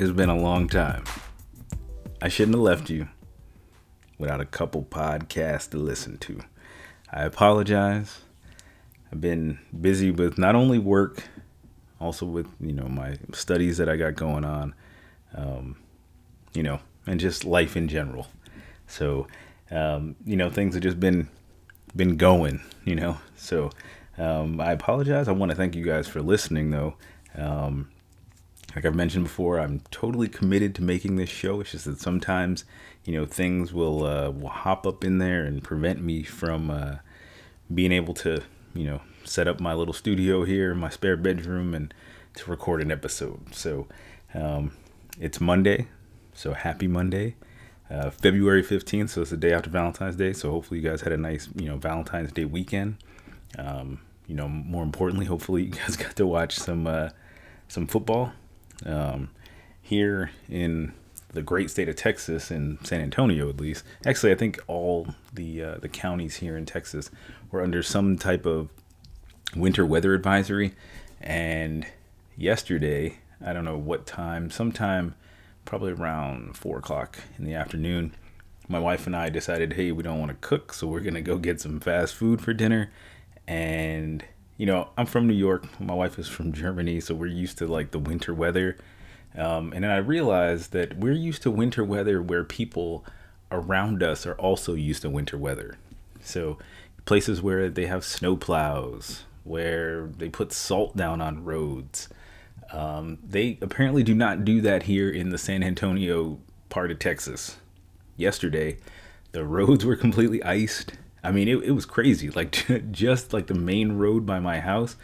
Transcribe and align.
It's 0.00 0.10
been 0.10 0.30
a 0.30 0.34
long 0.34 0.66
time. 0.66 1.04
I 2.22 2.28
shouldn't 2.28 2.54
have 2.54 2.62
left 2.62 2.88
you 2.88 3.08
without 4.16 4.40
a 4.40 4.46
couple 4.46 4.82
podcasts 4.82 5.68
to 5.72 5.76
listen 5.76 6.16
to. 6.20 6.40
I 7.12 7.24
apologize. 7.24 8.20
I've 9.12 9.20
been 9.20 9.58
busy 9.78 10.10
with 10.10 10.38
not 10.38 10.54
only 10.54 10.78
work, 10.78 11.24
also 12.00 12.24
with 12.24 12.46
you 12.60 12.72
know 12.72 12.88
my 12.88 13.18
studies 13.34 13.76
that 13.76 13.90
I 13.90 13.98
got 13.98 14.14
going 14.14 14.42
on, 14.42 14.74
um, 15.34 15.76
you 16.54 16.62
know, 16.62 16.80
and 17.06 17.20
just 17.20 17.44
life 17.44 17.76
in 17.76 17.86
general. 17.86 18.26
So, 18.86 19.26
um, 19.70 20.16
you 20.24 20.34
know, 20.34 20.48
things 20.48 20.72
have 20.72 20.82
just 20.82 20.98
been 20.98 21.28
been 21.94 22.16
going, 22.16 22.62
you 22.86 22.94
know. 22.94 23.18
So, 23.36 23.68
um, 24.16 24.62
I 24.62 24.72
apologize. 24.72 25.28
I 25.28 25.32
want 25.32 25.50
to 25.50 25.56
thank 25.56 25.76
you 25.76 25.84
guys 25.84 26.08
for 26.08 26.22
listening, 26.22 26.70
though. 26.70 26.94
Um, 27.36 27.90
like 28.74 28.84
I've 28.84 28.94
mentioned 28.94 29.24
before, 29.24 29.58
I'm 29.58 29.80
totally 29.90 30.28
committed 30.28 30.74
to 30.76 30.82
making 30.82 31.16
this 31.16 31.28
show. 31.28 31.60
It's 31.60 31.72
just 31.72 31.86
that 31.86 32.00
sometimes, 32.00 32.64
you 33.04 33.12
know, 33.14 33.26
things 33.26 33.72
will 33.72 34.04
uh, 34.04 34.30
will 34.30 34.48
hop 34.48 34.86
up 34.86 35.04
in 35.04 35.18
there 35.18 35.44
and 35.44 35.62
prevent 35.62 36.02
me 36.02 36.22
from 36.22 36.70
uh, 36.70 36.96
being 37.72 37.90
able 37.90 38.14
to, 38.14 38.42
you 38.74 38.84
know, 38.84 39.00
set 39.24 39.48
up 39.48 39.60
my 39.60 39.74
little 39.74 39.94
studio 39.94 40.44
here 40.44 40.70
in 40.70 40.78
my 40.78 40.88
spare 40.88 41.16
bedroom 41.16 41.74
and 41.74 41.92
to 42.34 42.50
record 42.50 42.80
an 42.80 42.92
episode. 42.92 43.54
So 43.54 43.88
um, 44.34 44.72
it's 45.18 45.40
Monday, 45.40 45.88
so 46.32 46.54
happy 46.54 46.86
Monday, 46.86 47.34
uh, 47.90 48.10
February 48.10 48.62
15th. 48.62 49.10
So 49.10 49.22
it's 49.22 49.30
the 49.30 49.36
day 49.36 49.52
after 49.52 49.68
Valentine's 49.68 50.14
Day. 50.14 50.32
So 50.32 50.52
hopefully 50.52 50.78
you 50.78 50.88
guys 50.88 51.00
had 51.00 51.12
a 51.12 51.16
nice, 51.16 51.48
you 51.56 51.66
know, 51.66 51.76
Valentine's 51.76 52.30
Day 52.30 52.44
weekend. 52.44 52.96
Um, 53.58 54.02
you 54.28 54.36
know, 54.36 54.48
more 54.48 54.84
importantly, 54.84 55.26
hopefully 55.26 55.64
you 55.64 55.70
guys 55.72 55.96
got 55.96 56.14
to 56.14 56.26
watch 56.26 56.56
some 56.56 56.86
uh, 56.86 57.10
some 57.66 57.88
football 57.88 58.32
um, 58.86 59.30
here 59.80 60.30
in 60.48 60.92
the 61.32 61.42
great 61.42 61.70
state 61.70 61.88
of 61.88 61.96
Texas, 61.96 62.50
in 62.50 62.78
San 62.84 63.00
Antonio 63.00 63.48
at 63.48 63.60
least. 63.60 63.84
Actually, 64.04 64.32
I 64.32 64.34
think 64.34 64.58
all 64.66 65.14
the 65.32 65.62
uh, 65.62 65.74
the 65.78 65.88
counties 65.88 66.36
here 66.36 66.56
in 66.56 66.66
Texas 66.66 67.10
were 67.50 67.62
under 67.62 67.82
some 67.82 68.18
type 68.18 68.46
of 68.46 68.68
winter 69.54 69.86
weather 69.86 70.14
advisory. 70.14 70.74
And 71.20 71.86
yesterday, 72.36 73.18
I 73.44 73.52
don't 73.52 73.64
know 73.64 73.78
what 73.78 74.06
time, 74.06 74.50
sometime 74.50 75.14
probably 75.64 75.92
around 75.92 76.56
four 76.56 76.78
o'clock 76.78 77.18
in 77.38 77.44
the 77.44 77.54
afternoon, 77.54 78.14
my 78.68 78.78
wife 78.78 79.06
and 79.06 79.16
I 79.16 79.28
decided, 79.28 79.74
hey, 79.74 79.92
we 79.92 80.02
don't 80.02 80.18
want 80.18 80.30
to 80.30 80.46
cook, 80.48 80.72
so 80.72 80.86
we're 80.86 81.00
gonna 81.00 81.20
go 81.20 81.38
get 81.38 81.60
some 81.60 81.80
fast 81.80 82.14
food 82.14 82.40
for 82.40 82.52
dinner. 82.52 82.90
And 83.46 84.24
you 84.60 84.66
know, 84.66 84.90
I'm 84.98 85.06
from 85.06 85.26
New 85.26 85.32
York. 85.32 85.80
My 85.80 85.94
wife 85.94 86.18
is 86.18 86.28
from 86.28 86.52
Germany, 86.52 87.00
so 87.00 87.14
we're 87.14 87.28
used 87.28 87.56
to 87.58 87.66
like 87.66 87.92
the 87.92 87.98
winter 87.98 88.34
weather. 88.34 88.76
Um, 89.34 89.72
and 89.72 89.84
then 89.84 89.90
I 89.90 89.96
realized 89.96 90.72
that 90.72 90.98
we're 90.98 91.14
used 91.14 91.40
to 91.44 91.50
winter 91.50 91.82
weather 91.82 92.20
where 92.20 92.44
people 92.44 93.02
around 93.50 94.02
us 94.02 94.26
are 94.26 94.34
also 94.34 94.74
used 94.74 95.00
to 95.00 95.08
winter 95.08 95.38
weather. 95.38 95.78
So 96.20 96.58
places 97.06 97.40
where 97.40 97.70
they 97.70 97.86
have 97.86 98.04
snow 98.04 98.36
plows, 98.36 99.24
where 99.44 100.08
they 100.08 100.28
put 100.28 100.52
salt 100.52 100.94
down 100.94 101.22
on 101.22 101.42
roads. 101.42 102.10
Um, 102.70 103.16
they 103.26 103.56
apparently 103.62 104.02
do 104.02 104.14
not 104.14 104.44
do 104.44 104.60
that 104.60 104.82
here 104.82 105.08
in 105.08 105.30
the 105.30 105.38
San 105.38 105.62
Antonio 105.62 106.38
part 106.68 106.90
of 106.90 106.98
Texas. 106.98 107.56
Yesterday, 108.18 108.76
the 109.32 109.44
roads 109.56 109.86
were 109.86 109.96
completely 109.96 110.42
iced. 110.42 110.92
I 111.22 111.32
mean, 111.32 111.48
it, 111.48 111.62
it 111.62 111.70
was 111.72 111.86
crazy. 111.86 112.30
Like 112.40 112.90
just 112.90 113.32
like 113.32 113.48
the 113.48 113.54
main 113.54 113.92
road 113.92 114.24
by 114.24 114.40
my 114.40 114.60
house, 114.60 114.96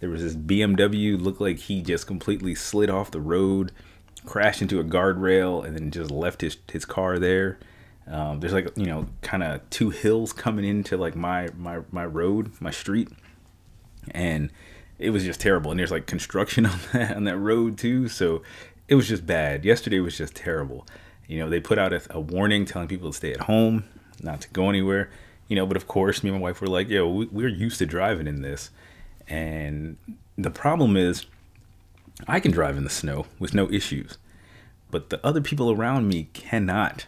there 0.00 0.08
was 0.08 0.22
this 0.22 0.34
BMW 0.34 1.20
looked 1.20 1.40
like 1.40 1.58
he 1.58 1.82
just 1.82 2.06
completely 2.06 2.54
slid 2.54 2.90
off 2.90 3.10
the 3.10 3.20
road, 3.20 3.70
crashed 4.24 4.62
into 4.62 4.80
a 4.80 4.84
guardrail, 4.84 5.64
and 5.64 5.76
then 5.76 5.90
just 5.90 6.10
left 6.10 6.40
his 6.40 6.56
his 6.72 6.84
car 6.84 7.18
there. 7.18 7.58
Um, 8.08 8.40
there's 8.40 8.52
like 8.52 8.76
you 8.76 8.86
know 8.86 9.06
kind 9.22 9.42
of 9.42 9.68
two 9.70 9.90
hills 9.90 10.32
coming 10.32 10.64
into 10.64 10.96
like 10.96 11.14
my 11.14 11.48
my 11.56 11.80
my 11.92 12.06
road, 12.06 12.52
my 12.60 12.70
street, 12.70 13.08
and 14.10 14.50
it 14.98 15.10
was 15.10 15.24
just 15.24 15.40
terrible. 15.40 15.70
And 15.70 15.78
there's 15.78 15.92
like 15.92 16.06
construction 16.06 16.66
on 16.66 16.80
that 16.92 17.16
on 17.16 17.24
that 17.24 17.36
road 17.36 17.78
too, 17.78 18.08
so 18.08 18.42
it 18.88 18.96
was 18.96 19.06
just 19.06 19.26
bad. 19.26 19.64
Yesterday 19.64 20.00
was 20.00 20.16
just 20.16 20.34
terrible. 20.34 20.86
You 21.28 21.38
know, 21.38 21.48
they 21.48 21.60
put 21.60 21.78
out 21.78 21.92
a, 21.92 22.02
a 22.10 22.18
warning 22.18 22.64
telling 22.64 22.88
people 22.88 23.10
to 23.10 23.16
stay 23.16 23.32
at 23.32 23.42
home, 23.42 23.84
not 24.20 24.40
to 24.40 24.48
go 24.48 24.68
anywhere 24.68 25.10
you 25.50 25.56
know, 25.56 25.66
but 25.66 25.76
of 25.76 25.88
course, 25.88 26.22
me 26.22 26.30
and 26.30 26.38
my 26.38 26.42
wife 26.42 26.60
were 26.60 26.68
like, 26.68 26.88
yo, 26.88 27.08
we're 27.08 27.48
used 27.48 27.78
to 27.80 27.86
driving 27.86 28.28
in 28.28 28.40
this. 28.40 28.70
And 29.28 29.96
the 30.38 30.50
problem 30.50 30.96
is, 30.96 31.26
I 32.28 32.38
can 32.38 32.52
drive 32.52 32.76
in 32.76 32.84
the 32.84 32.90
snow 32.90 33.26
with 33.40 33.52
no 33.52 33.68
issues, 33.68 34.16
but 34.92 35.10
the 35.10 35.20
other 35.26 35.40
people 35.40 35.72
around 35.72 36.06
me 36.06 36.28
cannot. 36.32 37.06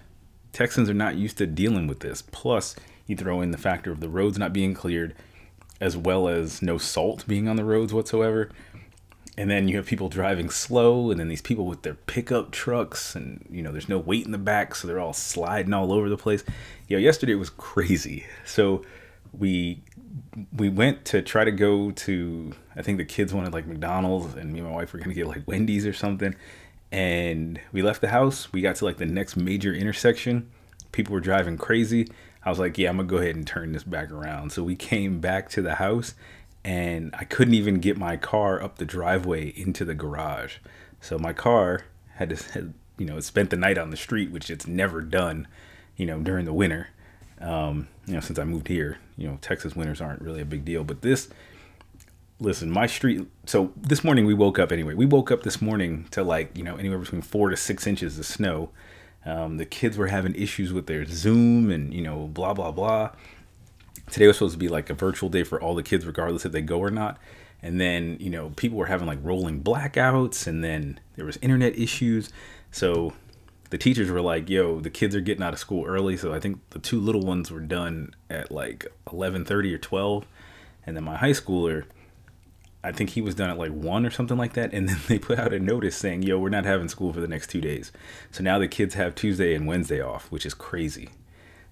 Texans 0.52 0.90
are 0.90 0.94
not 0.94 1.14
used 1.14 1.38
to 1.38 1.46
dealing 1.46 1.86
with 1.86 2.00
this. 2.00 2.20
Plus, 2.20 2.74
you 3.06 3.14
throw 3.14 3.40
in 3.40 3.52
the 3.52 3.58
factor 3.58 3.92
of 3.92 4.00
the 4.00 4.08
roads 4.08 4.38
not 4.38 4.52
being 4.52 4.74
cleared, 4.74 5.14
as 5.80 5.96
well 5.96 6.26
as 6.26 6.60
no 6.60 6.78
salt 6.78 7.24
being 7.28 7.46
on 7.46 7.54
the 7.54 7.64
roads 7.64 7.94
whatsoever 7.94 8.50
and 9.38 9.50
then 9.50 9.66
you 9.66 9.76
have 9.76 9.86
people 9.86 10.08
driving 10.08 10.50
slow 10.50 11.10
and 11.10 11.18
then 11.18 11.28
these 11.28 11.40
people 11.40 11.64
with 11.64 11.82
their 11.82 11.94
pickup 11.94 12.50
trucks 12.50 13.14
and 13.14 13.46
you 13.50 13.62
know 13.62 13.72
there's 13.72 13.88
no 13.88 13.98
weight 13.98 14.26
in 14.26 14.32
the 14.32 14.38
back 14.38 14.74
so 14.74 14.86
they're 14.86 15.00
all 15.00 15.14
sliding 15.14 15.72
all 15.72 15.92
over 15.92 16.08
the 16.08 16.18
place. 16.18 16.44
You 16.88 16.96
know 16.96 17.00
yesterday 17.02 17.34
was 17.34 17.50
crazy. 17.50 18.26
So 18.44 18.84
we 19.32 19.82
we 20.56 20.68
went 20.68 21.04
to 21.06 21.22
try 21.22 21.44
to 21.44 21.50
go 21.50 21.90
to 21.90 22.52
i 22.76 22.82
think 22.82 22.98
the 22.98 23.04
kids 23.04 23.32
wanted 23.32 23.52
like 23.52 23.66
mcdonald's 23.66 24.34
and 24.34 24.52
me 24.52 24.58
and 24.58 24.68
my 24.68 24.74
wife 24.74 24.92
were 24.92 24.98
gonna 24.98 25.14
get 25.14 25.26
like 25.26 25.46
wendy's 25.46 25.86
or 25.86 25.92
something. 25.92 26.34
And 26.90 27.58
we 27.72 27.80
left 27.80 28.02
the 28.02 28.08
house. 28.08 28.52
We 28.52 28.60
got 28.60 28.76
to 28.76 28.84
like 28.84 28.98
the 28.98 29.06
next 29.06 29.34
major 29.34 29.72
intersection. 29.72 30.50
People 30.92 31.14
were 31.14 31.20
driving 31.20 31.56
crazy. 31.56 32.06
I 32.44 32.50
was 32.50 32.58
like 32.58 32.76
yeah 32.76 32.90
i'm 32.90 32.98
gonna 32.98 33.08
go 33.08 33.16
ahead 33.16 33.34
and 33.34 33.46
turn 33.46 33.72
this 33.72 33.84
back 33.84 34.10
around. 34.10 34.52
So 34.52 34.62
we 34.62 34.76
came 34.76 35.20
back 35.20 35.48
to 35.50 35.62
the 35.62 35.76
house 35.76 36.14
and 36.64 37.14
I 37.18 37.24
couldn't 37.24 37.54
even 37.54 37.80
get 37.80 37.96
my 37.96 38.16
car 38.16 38.62
up 38.62 38.78
the 38.78 38.84
driveway 38.84 39.48
into 39.56 39.84
the 39.84 39.94
garage. 39.94 40.56
So 41.00 41.18
my 41.18 41.32
car 41.32 41.84
had 42.14 42.30
to, 42.30 42.72
you 42.98 43.06
know, 43.06 43.18
spent 43.20 43.50
the 43.50 43.56
night 43.56 43.78
on 43.78 43.90
the 43.90 43.96
street, 43.96 44.30
which 44.30 44.50
it's 44.50 44.66
never 44.66 45.00
done, 45.00 45.48
you 45.96 46.06
know, 46.06 46.20
during 46.20 46.44
the 46.44 46.52
winter. 46.52 46.88
Um, 47.40 47.88
you 48.06 48.14
know, 48.14 48.20
since 48.20 48.38
I 48.38 48.44
moved 48.44 48.68
here, 48.68 48.98
you 49.16 49.26
know, 49.26 49.38
Texas 49.40 49.74
winters 49.74 50.00
aren't 50.00 50.22
really 50.22 50.40
a 50.40 50.44
big 50.44 50.64
deal. 50.64 50.84
But 50.84 51.02
this, 51.02 51.28
listen, 52.38 52.70
my 52.70 52.86
street. 52.86 53.26
So 53.46 53.72
this 53.76 54.04
morning 54.04 54.24
we 54.24 54.34
woke 54.34 54.60
up 54.60 54.70
anyway. 54.70 54.94
We 54.94 55.06
woke 55.06 55.32
up 55.32 55.42
this 55.42 55.60
morning 55.60 56.06
to 56.12 56.22
like, 56.22 56.56
you 56.56 56.62
know, 56.62 56.76
anywhere 56.76 56.98
between 56.98 57.22
four 57.22 57.50
to 57.50 57.56
six 57.56 57.88
inches 57.88 58.16
of 58.18 58.26
snow. 58.26 58.70
Um, 59.24 59.56
the 59.56 59.66
kids 59.66 59.98
were 59.98 60.08
having 60.08 60.34
issues 60.36 60.72
with 60.72 60.86
their 60.86 61.04
Zoom 61.04 61.70
and, 61.70 61.92
you 61.92 62.02
know, 62.02 62.28
blah, 62.28 62.54
blah, 62.54 62.70
blah 62.70 63.10
today 64.12 64.26
was 64.26 64.36
supposed 64.36 64.52
to 64.52 64.58
be 64.58 64.68
like 64.68 64.90
a 64.90 64.94
virtual 64.94 65.28
day 65.28 65.42
for 65.42 65.60
all 65.60 65.74
the 65.74 65.82
kids, 65.82 66.06
regardless 66.06 66.44
if 66.44 66.52
they 66.52 66.60
go 66.60 66.78
or 66.78 66.90
not. 66.90 67.18
And 67.62 67.80
then, 67.80 68.18
you 68.20 68.28
know, 68.28 68.50
people 68.50 68.76
were 68.76 68.86
having 68.86 69.06
like 69.06 69.18
rolling 69.22 69.62
blackouts, 69.62 70.46
and 70.46 70.62
then 70.62 71.00
there 71.16 71.24
was 71.24 71.38
internet 71.40 71.76
issues. 71.78 72.28
So 72.70 73.14
the 73.70 73.78
teachers 73.78 74.10
were 74.10 74.20
like, 74.20 74.50
"Yo, 74.50 74.80
the 74.80 74.90
kids 74.90 75.16
are 75.16 75.20
getting 75.20 75.42
out 75.42 75.54
of 75.54 75.58
school 75.58 75.86
early." 75.86 76.16
So 76.16 76.34
I 76.34 76.40
think 76.40 76.60
the 76.70 76.78
two 76.78 77.00
little 77.00 77.22
ones 77.22 77.50
were 77.50 77.60
done 77.60 78.14
at 78.28 78.52
like 78.52 78.86
11:30 79.06 79.74
or 79.74 79.78
12, 79.78 80.26
and 80.86 80.96
then 80.96 81.04
my 81.04 81.16
high 81.16 81.30
schooler, 81.30 81.84
I 82.84 82.92
think 82.92 83.10
he 83.10 83.22
was 83.22 83.34
done 83.34 83.48
at 83.48 83.58
like 83.58 83.72
one 83.72 84.04
or 84.04 84.10
something 84.10 84.36
like 84.36 84.52
that. 84.54 84.74
And 84.74 84.88
then 84.88 84.98
they 85.08 85.18
put 85.18 85.38
out 85.38 85.54
a 85.54 85.58
notice 85.58 85.96
saying, 85.96 86.24
"Yo, 86.24 86.38
we're 86.38 86.50
not 86.50 86.64
having 86.66 86.88
school 86.88 87.12
for 87.12 87.20
the 87.20 87.28
next 87.28 87.48
two 87.48 87.60
days." 87.60 87.92
So 88.30 88.42
now 88.42 88.58
the 88.58 88.68
kids 88.68 88.94
have 88.94 89.14
Tuesday 89.14 89.54
and 89.54 89.66
Wednesday 89.66 90.02
off, 90.02 90.30
which 90.30 90.44
is 90.44 90.52
crazy. 90.52 91.10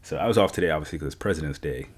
So 0.03 0.17
I 0.17 0.27
was 0.27 0.39
off 0.39 0.53
today, 0.53 0.71
obviously, 0.71 0.99
because 0.99 1.13
it's 1.13 1.21
President's 1.21 1.59
Day. 1.59 1.89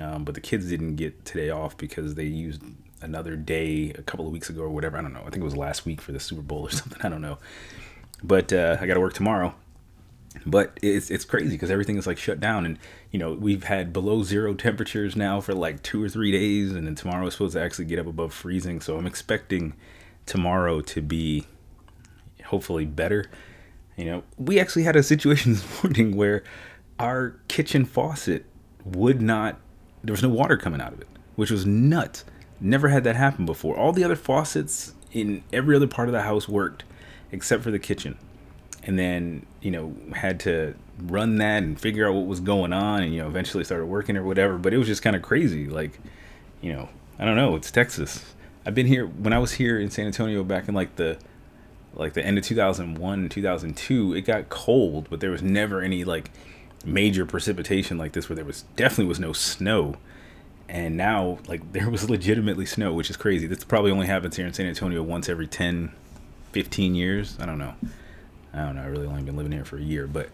Um, 0.00 0.24
but 0.24 0.34
the 0.34 0.40
kids 0.40 0.68
didn't 0.68 0.96
get 0.96 1.24
today 1.24 1.50
off 1.50 1.76
because 1.76 2.14
they 2.14 2.24
used 2.24 2.62
another 3.02 3.36
day 3.36 3.90
a 3.90 4.02
couple 4.02 4.26
of 4.26 4.32
weeks 4.32 4.50
ago 4.50 4.62
or 4.62 4.70
whatever. 4.70 4.98
I 4.98 5.02
don't 5.02 5.12
know. 5.12 5.20
I 5.20 5.30
think 5.30 5.36
it 5.36 5.44
was 5.44 5.56
last 5.56 5.86
week 5.86 6.00
for 6.00 6.12
the 6.12 6.20
Super 6.20 6.42
Bowl 6.42 6.62
or 6.62 6.70
something. 6.70 6.98
I 7.02 7.08
don't 7.08 7.22
know. 7.22 7.38
But 8.22 8.52
uh, 8.52 8.78
I 8.80 8.86
got 8.86 8.94
to 8.94 9.00
work 9.00 9.14
tomorrow. 9.14 9.54
But 10.44 10.78
it's 10.82 11.10
it's 11.10 11.24
crazy 11.24 11.50
because 11.50 11.70
everything 11.70 11.96
is 11.96 12.06
like 12.06 12.18
shut 12.18 12.40
down, 12.40 12.66
and 12.66 12.78
you 13.10 13.18
know 13.18 13.32
we've 13.32 13.64
had 13.64 13.90
below 13.92 14.22
zero 14.22 14.52
temperatures 14.52 15.16
now 15.16 15.40
for 15.40 15.54
like 15.54 15.82
two 15.82 16.02
or 16.02 16.10
three 16.10 16.30
days, 16.30 16.72
and 16.72 16.86
then 16.86 16.94
tomorrow 16.94 17.26
is 17.26 17.32
supposed 17.32 17.54
to 17.54 17.62
actually 17.62 17.86
get 17.86 17.98
up 17.98 18.06
above 18.06 18.34
freezing. 18.34 18.82
So 18.82 18.98
I'm 18.98 19.06
expecting 19.06 19.72
tomorrow 20.26 20.82
to 20.82 21.00
be 21.00 21.46
hopefully 22.44 22.84
better. 22.84 23.30
You 23.96 24.04
know, 24.04 24.22
we 24.36 24.60
actually 24.60 24.82
had 24.82 24.94
a 24.94 25.02
situation 25.02 25.52
this 25.54 25.82
morning 25.82 26.16
where 26.16 26.44
our 26.98 27.36
kitchen 27.48 27.86
faucet 27.86 28.44
would 28.84 29.22
not 29.22 29.58
there 30.04 30.12
was 30.12 30.22
no 30.22 30.28
water 30.28 30.56
coming 30.56 30.80
out 30.80 30.92
of 30.92 31.00
it, 31.00 31.08
which 31.34 31.50
was 31.50 31.66
nuts. 31.66 32.24
Never 32.60 32.88
had 32.88 33.04
that 33.04 33.16
happen 33.16 33.44
before. 33.46 33.76
All 33.76 33.92
the 33.92 34.04
other 34.04 34.16
faucets 34.16 34.94
in 35.12 35.42
every 35.52 35.76
other 35.76 35.86
part 35.86 36.08
of 36.08 36.12
the 36.12 36.22
house 36.22 36.48
worked 36.48 36.84
except 37.32 37.62
for 37.62 37.70
the 37.70 37.78
kitchen. 37.78 38.16
And 38.82 38.98
then, 38.98 39.44
you 39.60 39.70
know, 39.70 39.94
had 40.14 40.38
to 40.40 40.74
run 41.02 41.38
that 41.38 41.62
and 41.62 41.78
figure 41.78 42.08
out 42.08 42.14
what 42.14 42.26
was 42.26 42.40
going 42.40 42.72
on 42.72 43.02
and, 43.02 43.12
you 43.12 43.20
know, 43.20 43.26
eventually 43.26 43.64
started 43.64 43.86
working 43.86 44.16
or 44.16 44.24
whatever. 44.24 44.58
But 44.58 44.72
it 44.72 44.78
was 44.78 44.86
just 44.86 45.02
kind 45.02 45.16
of 45.16 45.22
crazy. 45.22 45.66
Like, 45.66 45.98
you 46.60 46.72
know, 46.72 46.88
I 47.18 47.24
don't 47.24 47.36
know. 47.36 47.56
It's 47.56 47.70
Texas. 47.70 48.34
I've 48.64 48.74
been 48.74 48.86
here 48.86 49.06
when 49.06 49.32
I 49.32 49.38
was 49.38 49.52
here 49.52 49.78
in 49.78 49.90
San 49.90 50.06
Antonio 50.06 50.42
back 50.44 50.68
in 50.68 50.74
like 50.74 50.96
the 50.96 51.18
like 51.94 52.12
the 52.12 52.24
end 52.24 52.36
of 52.36 52.44
2001 52.44 53.28
2002 53.30 54.14
it 54.14 54.20
got 54.20 54.50
cold 54.50 55.08
but 55.08 55.20
there 55.20 55.30
was 55.30 55.40
never 55.40 55.80
any 55.80 56.04
like 56.04 56.30
major 56.86 57.26
precipitation 57.26 57.98
like 57.98 58.12
this 58.12 58.28
where 58.28 58.36
there 58.36 58.44
was 58.44 58.62
definitely 58.76 59.06
was 59.06 59.20
no 59.20 59.32
snow. 59.32 59.96
And 60.68 60.96
now 60.96 61.38
like 61.48 61.72
there 61.72 61.90
was 61.90 62.08
legitimately 62.08 62.66
snow 62.66 62.92
which 62.92 63.10
is 63.10 63.16
crazy. 63.16 63.46
This 63.46 63.64
probably 63.64 63.90
only 63.90 64.06
happens 64.06 64.36
here 64.36 64.46
in 64.46 64.52
san 64.52 64.66
antonio 64.66 65.02
once 65.02 65.28
every 65.28 65.46
10 65.46 65.92
15 66.52 66.94
years. 66.94 67.36
I 67.40 67.46
don't 67.46 67.58
know. 67.58 67.74
I 68.54 68.64
don't 68.64 68.76
know. 68.76 68.82
I 68.82 68.86
really 68.86 69.06
only 69.06 69.22
been 69.22 69.36
living 69.36 69.52
here 69.52 69.64
for 69.64 69.76
a 69.76 69.82
year 69.82 70.06
but 70.06 70.30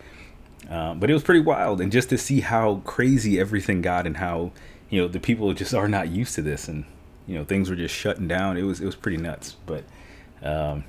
uh, 0.70 0.94
but 0.94 1.10
it 1.10 1.12
was 1.12 1.22
pretty 1.22 1.40
wild. 1.40 1.80
And 1.80 1.90
just 1.90 2.08
to 2.10 2.18
see 2.18 2.40
how 2.40 2.76
crazy 2.84 3.40
everything 3.40 3.82
got 3.82 4.06
and 4.06 4.16
how 4.16 4.52
you 4.90 5.00
know 5.00 5.08
the 5.08 5.20
people 5.20 5.52
just 5.54 5.74
are 5.74 5.88
not 5.88 6.08
used 6.08 6.34
to 6.36 6.42
this 6.42 6.68
and 6.68 6.84
you 7.26 7.34
know 7.34 7.44
things 7.44 7.68
were 7.68 7.76
just 7.76 7.94
shutting 7.94 8.28
down. 8.28 8.56
It 8.56 8.62
was 8.62 8.80
it 8.80 8.86
was 8.86 8.96
pretty 8.96 9.16
nuts. 9.16 9.56
But 9.66 9.84
um, 10.42 10.84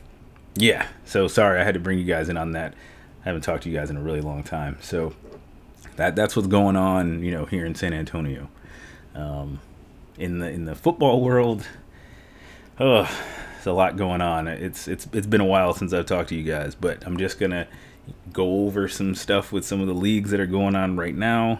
yeah. 0.56 0.88
So 1.06 1.28
sorry 1.28 1.60
i 1.60 1.64
had 1.64 1.74
to 1.74 1.80
bring 1.80 1.98
you 1.98 2.06
guys 2.06 2.30
in 2.30 2.38
on 2.38 2.52
that. 2.52 2.74
I 3.22 3.30
haven't 3.30 3.42
talked 3.42 3.64
to 3.64 3.70
you 3.70 3.76
guys 3.76 3.90
in 3.90 3.98
a 3.98 4.02
really 4.02 4.22
long 4.22 4.44
time. 4.44 4.78
So 4.82 5.14
that 5.98 6.16
that's 6.16 6.36
what's 6.36 6.48
going 6.48 6.76
on 6.76 7.24
you 7.24 7.32
know 7.32 7.46
here 7.46 7.66
in 7.66 7.76
san 7.76 7.94
antonio. 7.94 8.50
Um, 9.16 9.60
in 10.18 10.40
the 10.40 10.50
in 10.50 10.66
the 10.66 10.76
football 10.76 11.22
world 11.22 11.68
oh 12.80 13.04
there's 13.54 13.68
a 13.68 13.74
lot 13.74 13.96
going 13.96 14.22
on. 14.22 14.48
It's 14.48 14.88
it's 14.88 15.08
it's 15.14 15.28
been 15.28 15.42
a 15.42 15.46
while 15.46 15.74
since 15.74 15.94
i've 15.94 16.06
talked 16.06 16.30
to 16.30 16.36
you 16.36 16.44
guys 16.44 16.76
but 16.76 17.06
i'm 17.06 17.18
just 17.18 17.40
gonna 17.40 17.68
go 18.32 18.66
over 18.66 18.88
some 18.88 19.16
stuff 19.16 19.52
with 19.52 19.66
some 19.66 19.82
of 19.82 19.88
the 19.88 19.94
leagues 19.94 20.32
that 20.32 20.40
are 20.40 20.46
going 20.46 20.76
on 20.76 20.98
right 20.98 21.16
now. 21.16 21.60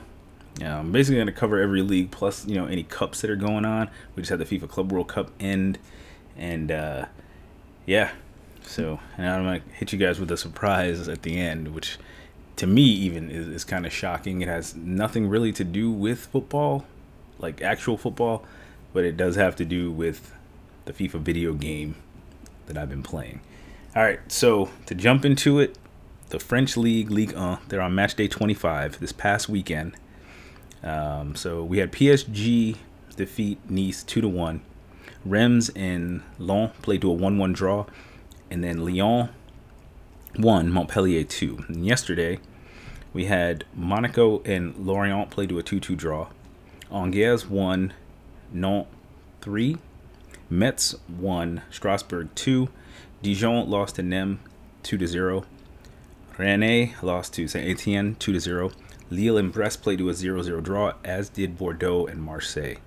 Yeah, 0.60 0.80
I'm 0.80 0.92
basically 0.92 1.16
going 1.16 1.28
to 1.28 1.34
cover 1.34 1.60
every 1.60 1.82
league 1.82 2.12
plus 2.12 2.46
you 2.46 2.56
know 2.56 2.66
any 2.66 2.84
cups 2.84 3.22
that 3.22 3.30
are 3.30 3.36
going 3.36 3.66
on. 3.66 3.90
We 4.16 4.22
just 4.22 4.30
had 4.30 4.40
the 4.40 4.46
FIFA 4.46 4.70
Club 4.70 4.92
World 4.92 5.08
Cup 5.08 5.32
end, 5.40 5.80
and 6.38 6.72
uh, 6.72 7.06
yeah, 7.86 8.12
so 8.62 9.00
and 9.18 9.28
I'm 9.28 9.44
going 9.44 9.62
to 9.62 9.70
hit 9.70 9.92
you 9.92 10.00
guys 10.00 10.20
with 10.20 10.32
a 10.32 10.38
surprise 10.38 11.08
at 11.08 11.24
the 11.24 11.40
end, 11.40 11.74
which 11.74 11.98
to 12.58 12.68
me 12.68 12.84
even 12.84 13.30
is, 13.30 13.48
is 13.48 13.64
kind 13.64 13.86
of 13.86 13.94
shocking. 13.94 14.42
It 14.42 14.48
has 14.48 14.76
nothing 14.76 15.28
really 15.28 15.52
to 15.54 15.64
do 15.64 15.92
with 15.92 16.26
football, 16.28 16.86
like 17.40 17.62
actual 17.62 17.98
football, 17.98 18.46
but 18.94 19.04
it 19.04 19.18
does 19.18 19.36
have 19.36 19.56
to 19.58 19.66
do 19.66 19.92
with 19.92 20.34
the 20.86 20.94
FIFA 20.94 21.22
video 21.22 21.54
game 21.54 21.96
that 22.68 22.78
I've 22.78 22.90
been 22.90 23.04
playing. 23.04 23.42
All 23.96 24.04
right, 24.04 24.20
so 24.32 24.70
to 24.86 24.96
jump 24.96 25.26
into 25.26 25.60
it, 25.60 25.78
the 26.30 26.40
French 26.40 26.76
League, 26.78 27.12
League 27.12 27.34
1, 27.34 27.60
they're 27.68 27.82
on 27.82 27.94
match 27.94 28.16
day 28.16 28.28
25 28.28 29.00
this 29.00 29.12
past 29.12 29.48
weekend. 29.48 29.96
Um, 30.82 31.36
so 31.36 31.64
we 31.64 31.78
had 31.78 31.92
PSG 31.92 32.78
defeat 33.16 33.60
Nice 33.70 34.04
two 34.04 34.22
to 34.22 34.28
one. 34.28 34.62
Reims 35.26 35.70
and 35.76 36.22
Lyon 36.40 36.72
played 36.82 37.02
to 37.02 37.10
a 37.10 37.14
one-one 37.14 37.54
draw, 37.54 37.86
and 38.52 38.64
then 38.64 38.84
Lyon 38.84 39.30
won 40.38 40.72
Montpellier 40.72 41.24
two. 41.24 41.64
And 41.68 41.86
yesterday 41.86 42.40
we 43.14 43.26
had 43.26 43.66
Monaco 43.76 44.42
and 44.44 44.76
Lorient 44.76 45.30
play 45.30 45.48
to 45.48 45.60
a 45.60 45.64
two-two 45.64 45.96
draw. 45.96 46.30
Angers 46.92 47.48
won 47.48 47.94
Nantes 48.52 48.90
three. 49.42 49.78
Metz 50.50 50.96
won 51.10 51.62
Strasbourg 51.70 52.30
two. 52.36 52.70
Dijon 53.22 53.70
lost 53.70 53.96
to 53.96 54.02
Nîmes 54.02 54.40
two 54.82 54.98
to 54.98 55.08
zero. 55.08 55.46
Rennes 56.38 56.92
lost 57.02 57.34
to 57.34 57.48
Saint 57.48 57.68
Etienne 57.68 58.16
two 58.16 58.34
to 58.34 58.40
zero. 58.40 58.72
Lille 59.10 59.38
and 59.38 59.52
Brest 59.52 59.82
played 59.84 60.00
to 60.00 60.10
a 60.10 60.14
0-0 60.14 60.64
draw, 60.64 60.94
as 61.04 61.30
did 61.30 61.58
Bordeaux 61.58 62.08
and 62.08 62.22
Marseille. 62.22 62.78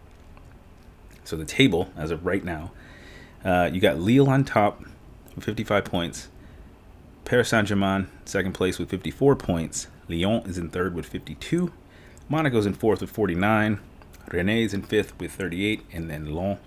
So 1.24 1.36
the 1.36 1.44
table, 1.44 1.90
as 1.96 2.10
of 2.10 2.26
right 2.26 2.44
now, 2.44 2.72
uh, 3.44 3.70
you 3.72 3.80
got 3.80 3.98
Lille 3.98 4.28
on 4.28 4.44
top 4.44 4.84
55 5.38 5.84
points. 5.84 6.28
Paris 7.26 7.48
Saint-Germain 7.48 8.06
second 8.24 8.52
place 8.52 8.78
with 8.78 8.88
54 8.88 9.34
points. 9.34 9.88
Lyon 10.08 10.48
is 10.48 10.56
in 10.56 10.70
third 10.70 10.94
with 10.94 11.06
52. 11.06 11.72
Monaco's 12.30 12.66
in 12.66 12.72
fourth 12.72 13.00
with 13.00 13.10
49. 13.10 13.80
Rennes 14.32 14.66
is 14.66 14.74
in 14.74 14.82
fifth 14.82 15.18
with 15.18 15.32
38, 15.32 15.82
and 15.92 16.08
then 16.08 16.32
Lyon 16.32 16.58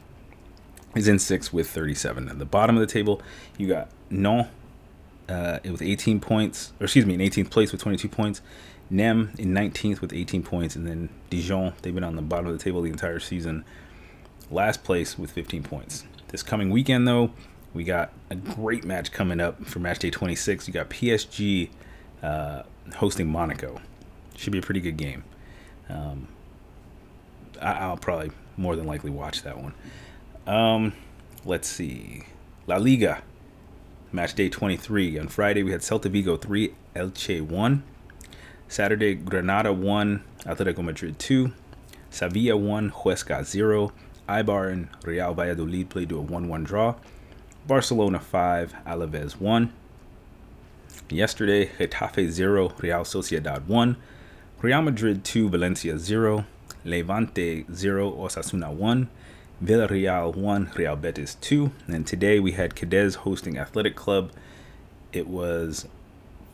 is 0.96 1.08
in 1.08 1.18
sixth 1.18 1.54
with 1.54 1.70
37. 1.70 2.28
At 2.28 2.40
the 2.40 2.46
bottom 2.46 2.76
of 2.76 2.82
the 2.82 2.92
table, 2.92 3.22
you 3.58 3.70
got 3.70 3.90
Nantes 4.10 4.50
uh, 5.30 5.60
with 5.64 5.82
18 5.82 6.20
points, 6.20 6.74
or 6.80 6.86
excuse 6.86 7.06
me, 7.06 7.14
in 7.14 7.22
18th 7.22 7.50
place 7.50 7.72
with 7.72 7.82
22 7.82 8.10
points. 8.10 8.42
Nîmes 8.92 9.40
in 9.40 9.54
19th 9.54 10.02
with 10.02 10.12
18 10.12 10.44
points, 10.44 10.76
and 10.76 10.86
then 10.86 11.08
Dijon, 11.30 11.74
they've 11.82 11.94
been 11.96 12.04
on 12.04 12.18
the 12.18 12.22
bottom 12.22 12.48
of 12.48 12.58
the 12.58 12.64
table 12.64 12.82
the 12.82 12.90
entire 12.90 13.20
season, 13.20 13.64
last 14.52 14.84
place 14.84 15.18
with 15.18 15.32
15 15.32 15.64
points. 15.64 16.04
This 16.30 16.44
coming 16.44 16.70
weekend, 16.70 17.08
though, 17.08 17.32
we 17.74 17.84
got 17.84 18.12
a 18.30 18.36
great 18.36 18.84
match 18.84 19.12
coming 19.12 19.40
up 19.40 19.66
for 19.66 19.80
match 19.80 20.00
day 20.00 20.10
26. 20.10 20.68
You 20.68 20.74
got 20.74 20.90
PSG 20.90 21.70
uh, 22.24 22.64
hosting 22.96 23.28
Monaco. 23.28 23.80
Should 24.36 24.54
be 24.54 24.60
a 24.60 24.64
pretty 24.64 24.82
good 24.82 24.98
game. 24.98 25.24
Um, 25.90 26.28
I- 27.62 27.90
will 27.90 27.98
probably 27.98 28.32
more 28.58 28.76
than 28.76 28.86
likely 28.86 29.12
watch 29.12 29.44
that 29.44 29.58
one. 29.58 29.74
Um, 30.48 30.94
let's 31.46 31.68
see. 31.68 32.24
La 32.68 32.78
Liga, 32.78 33.22
match 34.12 34.34
day 34.34 34.50
23. 34.50 35.20
On 35.20 35.28
Friday, 35.28 35.64
we 35.64 35.72
had 35.72 35.82
Celta 35.82 36.10
Vigo 36.10 36.38
3, 36.38 36.74
Elche 36.96 37.42
1. 37.42 37.84
Saturday, 38.68 39.16
Granada 39.16 39.74
1, 39.74 40.24
Atletico 40.46 40.84
Madrid 40.84 41.18
2. 41.20 41.52
Sevilla 42.10 42.58
1, 42.58 42.92
Huesca 42.92 43.44
0. 43.44 43.92
Eibar 44.28 44.72
and 44.72 44.90
Real 45.04 45.34
Valladolid 45.34 45.90
played 45.90 46.10
to 46.10 46.18
a 46.18 46.22
1 46.22 46.48
1 46.48 46.64
draw. 46.64 46.96
Barcelona 47.68 48.20
5, 48.20 48.76
Alaves 48.86 49.40
1. 49.40 49.72
Yesterday, 51.10 51.68
Getafe 51.78 52.30
0, 52.30 52.74
Real 52.80 53.02
Sociedad 53.02 53.66
1. 53.68 53.98
Real 54.62 54.82
Madrid 54.82 55.24
2, 55.24 55.50
Valencia 55.50 55.98
0. 55.98 56.46
Levante 56.84 57.66
0, 57.74 58.12
Osasuna 58.12 58.74
1. 58.74 59.10
Villarreal 59.64 60.36
1, 60.36 60.72
Real 60.76 60.96
Betis 60.96 61.36
2. 61.36 61.72
And 61.88 62.08
today 62.08 62.40
we 62.40 62.54
had 62.54 62.76
Cadiz 62.76 63.16
hosting 63.18 63.58
Athletic 63.58 63.96
Club. 63.96 64.32
It 65.12 65.28
was 65.28 65.88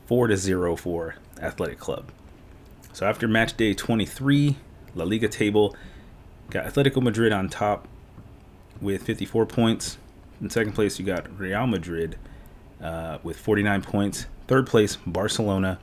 4 0.08 0.28
to 0.28 0.38
0 0.38 0.76
for 0.76 1.16
Athletic 1.42 1.80
Club. 1.80 2.12
So 2.94 3.06
after 3.06 3.28
match 3.28 3.56
day 3.56 3.74
23, 3.74 4.58
La 4.96 5.06
Liga 5.06 5.28
table 5.28 5.76
got 6.50 6.66
Atletico 6.66 7.02
Madrid 7.02 7.32
on 7.32 7.50
top 7.50 7.88
with 8.82 9.04
54 9.04 9.46
points. 9.46 9.98
In 10.42 10.50
second 10.50 10.74
place, 10.74 11.00
you 11.00 11.06
got 11.06 11.28
Real 11.40 11.66
Madrid 11.66 12.18
uh, 12.82 13.20
with 13.24 13.38
49 13.38 13.82
points. 13.82 14.26
Third 14.48 14.68
place, 14.68 14.98
Barcelona 15.06 15.80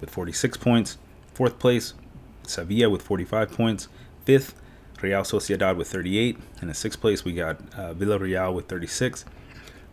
with 0.00 0.10
46 0.10 0.56
points. 0.56 0.98
Fourth 1.34 1.58
place, 1.58 1.94
Sevilla 2.42 2.90
with 2.90 3.02
45 3.02 3.52
points. 3.52 3.88
Fifth, 4.24 4.54
Real 5.00 5.22
Sociedad 5.22 5.76
with 5.76 5.88
38. 5.88 6.38
And 6.60 6.70
in 6.70 6.74
sixth 6.74 7.00
place, 7.00 7.24
we 7.24 7.32
got 7.32 7.60
uh, 7.76 7.94
Villarreal 7.94 8.54
with 8.54 8.68
36. 8.68 9.24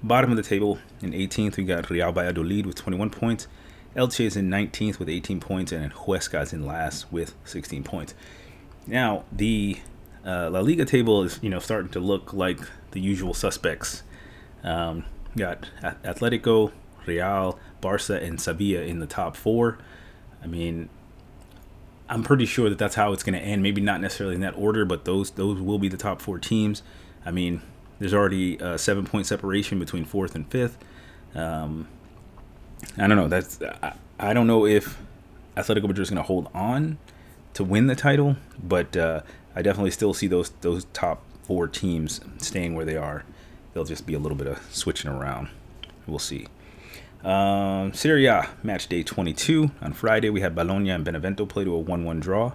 Bottom 0.01 0.31
of 0.31 0.37
the 0.37 0.43
table, 0.43 0.79
in 1.01 1.11
18th, 1.11 1.57
we 1.57 1.65
got 1.65 1.89
Real 1.89 2.11
Valladolid 2.11 2.65
with 2.65 2.75
21 2.75 3.09
points. 3.09 3.47
Elche 3.95 4.25
is 4.25 4.37
in 4.37 4.49
19th 4.49 4.99
with 4.99 5.09
18 5.09 5.39
points, 5.39 5.71
and 5.71 5.91
Huesca 5.93 6.43
is 6.43 6.53
in 6.53 6.65
last 6.65 7.11
with 7.11 7.35
16 7.43 7.83
points. 7.83 8.13
Now, 8.87 9.23
the 9.31 9.79
uh, 10.25 10.49
La 10.49 10.59
Liga 10.59 10.85
table 10.85 11.23
is 11.23 11.39
you 11.41 11.49
know 11.49 11.59
starting 11.59 11.91
to 11.91 11.99
look 11.99 12.33
like 12.33 12.59
the 12.91 12.99
usual 12.99 13.33
suspects. 13.33 14.03
Um, 14.63 15.05
got 15.37 15.67
Atletico, 16.03 16.71
Real, 17.05 17.59
Barca, 17.81 18.21
and 18.21 18.39
Sevilla 18.39 18.81
in 18.81 18.99
the 18.99 19.07
top 19.07 19.35
four. 19.35 19.77
I 20.43 20.47
mean, 20.47 20.89
I'm 22.09 22.23
pretty 22.23 22.45
sure 22.45 22.69
that 22.69 22.77
that's 22.77 22.95
how 22.95 23.13
it's 23.13 23.23
going 23.23 23.39
to 23.39 23.45
end. 23.45 23.61
Maybe 23.61 23.81
not 23.81 24.01
necessarily 24.01 24.35
in 24.35 24.41
that 24.41 24.57
order, 24.57 24.85
but 24.85 25.05
those 25.05 25.31
those 25.31 25.61
will 25.61 25.79
be 25.79 25.87
the 25.87 25.97
top 25.97 26.21
four 26.21 26.39
teams. 26.39 26.81
I 27.25 27.31
mean, 27.31 27.61
there's 27.99 28.13
already 28.13 28.57
a 28.57 28.77
seven 28.77 29.05
point 29.05 29.27
separation 29.27 29.79
between 29.79 30.05
fourth 30.05 30.35
and 30.35 30.49
fifth. 30.49 30.77
Um, 31.35 31.87
I 32.97 33.07
don't 33.07 33.17
know. 33.17 33.27
That's 33.27 33.61
I, 33.61 33.93
I 34.19 34.33
don't 34.33 34.47
know 34.47 34.65
if 34.65 34.97
Atletico 35.55 35.83
Madrid 35.83 35.99
is 35.99 36.09
going 36.09 36.17
to 36.17 36.23
hold 36.23 36.49
on 36.53 36.97
to 37.53 37.63
win 37.63 37.87
the 37.87 37.95
title, 37.95 38.37
but 38.61 38.95
uh, 38.95 39.21
I 39.55 39.61
definitely 39.61 39.91
still 39.91 40.13
see 40.13 40.27
those 40.27 40.49
those 40.61 40.85
top 40.93 41.23
four 41.43 41.67
teams 41.67 42.21
staying 42.37 42.75
where 42.75 42.85
they 42.85 42.97
are. 42.97 43.23
They'll 43.73 43.85
just 43.85 44.05
be 44.05 44.13
a 44.13 44.19
little 44.19 44.37
bit 44.37 44.47
of 44.47 44.61
switching 44.73 45.09
around. 45.09 45.49
We'll 46.07 46.19
see. 46.19 46.47
Um, 47.23 47.93
Serie 47.93 48.29
match 48.63 48.87
day 48.87 49.03
22 49.03 49.71
on 49.81 49.93
Friday. 49.93 50.29
We 50.29 50.41
had 50.41 50.55
Bologna 50.55 50.91
and 50.91 51.03
Benevento 51.03 51.45
play 51.45 51.65
to 51.65 51.75
a 51.75 51.83
1-1 51.83 52.21
draw. 52.21 52.53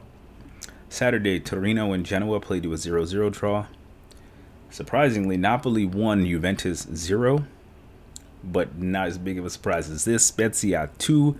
Saturday, 0.88 1.38
Torino 1.38 1.92
and 1.92 2.06
Genoa 2.06 2.40
played 2.40 2.62
to 2.62 2.72
a 2.72 2.76
0-0 2.76 3.30
draw. 3.30 3.66
Surprisingly, 4.70 5.36
Napoli 5.36 5.84
won 5.84 6.24
Juventus 6.24 6.86
0 6.94 7.44
but 8.52 8.78
not 8.78 9.08
as 9.08 9.18
big 9.18 9.38
of 9.38 9.44
a 9.44 9.50
surprise 9.50 9.90
as 9.90 10.04
this. 10.04 10.24
Spezia 10.24 10.90
2, 10.98 11.38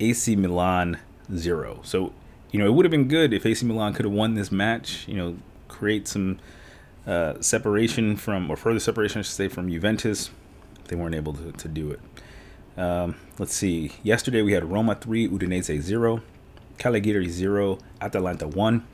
AC 0.00 0.36
Milan 0.36 0.98
0. 1.34 1.80
So, 1.82 2.12
you 2.50 2.58
know, 2.58 2.66
it 2.66 2.72
would 2.72 2.84
have 2.84 2.90
been 2.90 3.08
good 3.08 3.32
if 3.32 3.44
AC 3.44 3.64
Milan 3.66 3.92
could 3.92 4.04
have 4.04 4.12
won 4.12 4.34
this 4.34 4.50
match, 4.50 5.06
you 5.06 5.14
know, 5.14 5.36
create 5.68 6.08
some 6.08 6.38
uh, 7.06 7.34
separation 7.40 8.16
from, 8.16 8.50
or 8.50 8.56
further 8.56 8.80
separation, 8.80 9.20
I 9.20 9.22
should 9.22 9.34
say, 9.34 9.48
from 9.48 9.70
Juventus. 9.70 10.30
they 10.88 10.96
weren't 10.96 11.14
able 11.14 11.34
to, 11.34 11.52
to 11.52 11.68
do 11.68 11.90
it. 11.90 12.00
Um, 12.78 13.16
let's 13.38 13.54
see. 13.54 13.92
Yesterday 14.02 14.42
we 14.42 14.52
had 14.52 14.64
Roma 14.64 14.94
3, 14.94 15.28
Udinese 15.28 15.80
0, 15.80 16.22
Cagliari 16.78 17.28
0, 17.28 17.78
Atalanta 18.00 18.46
1, 18.46 18.86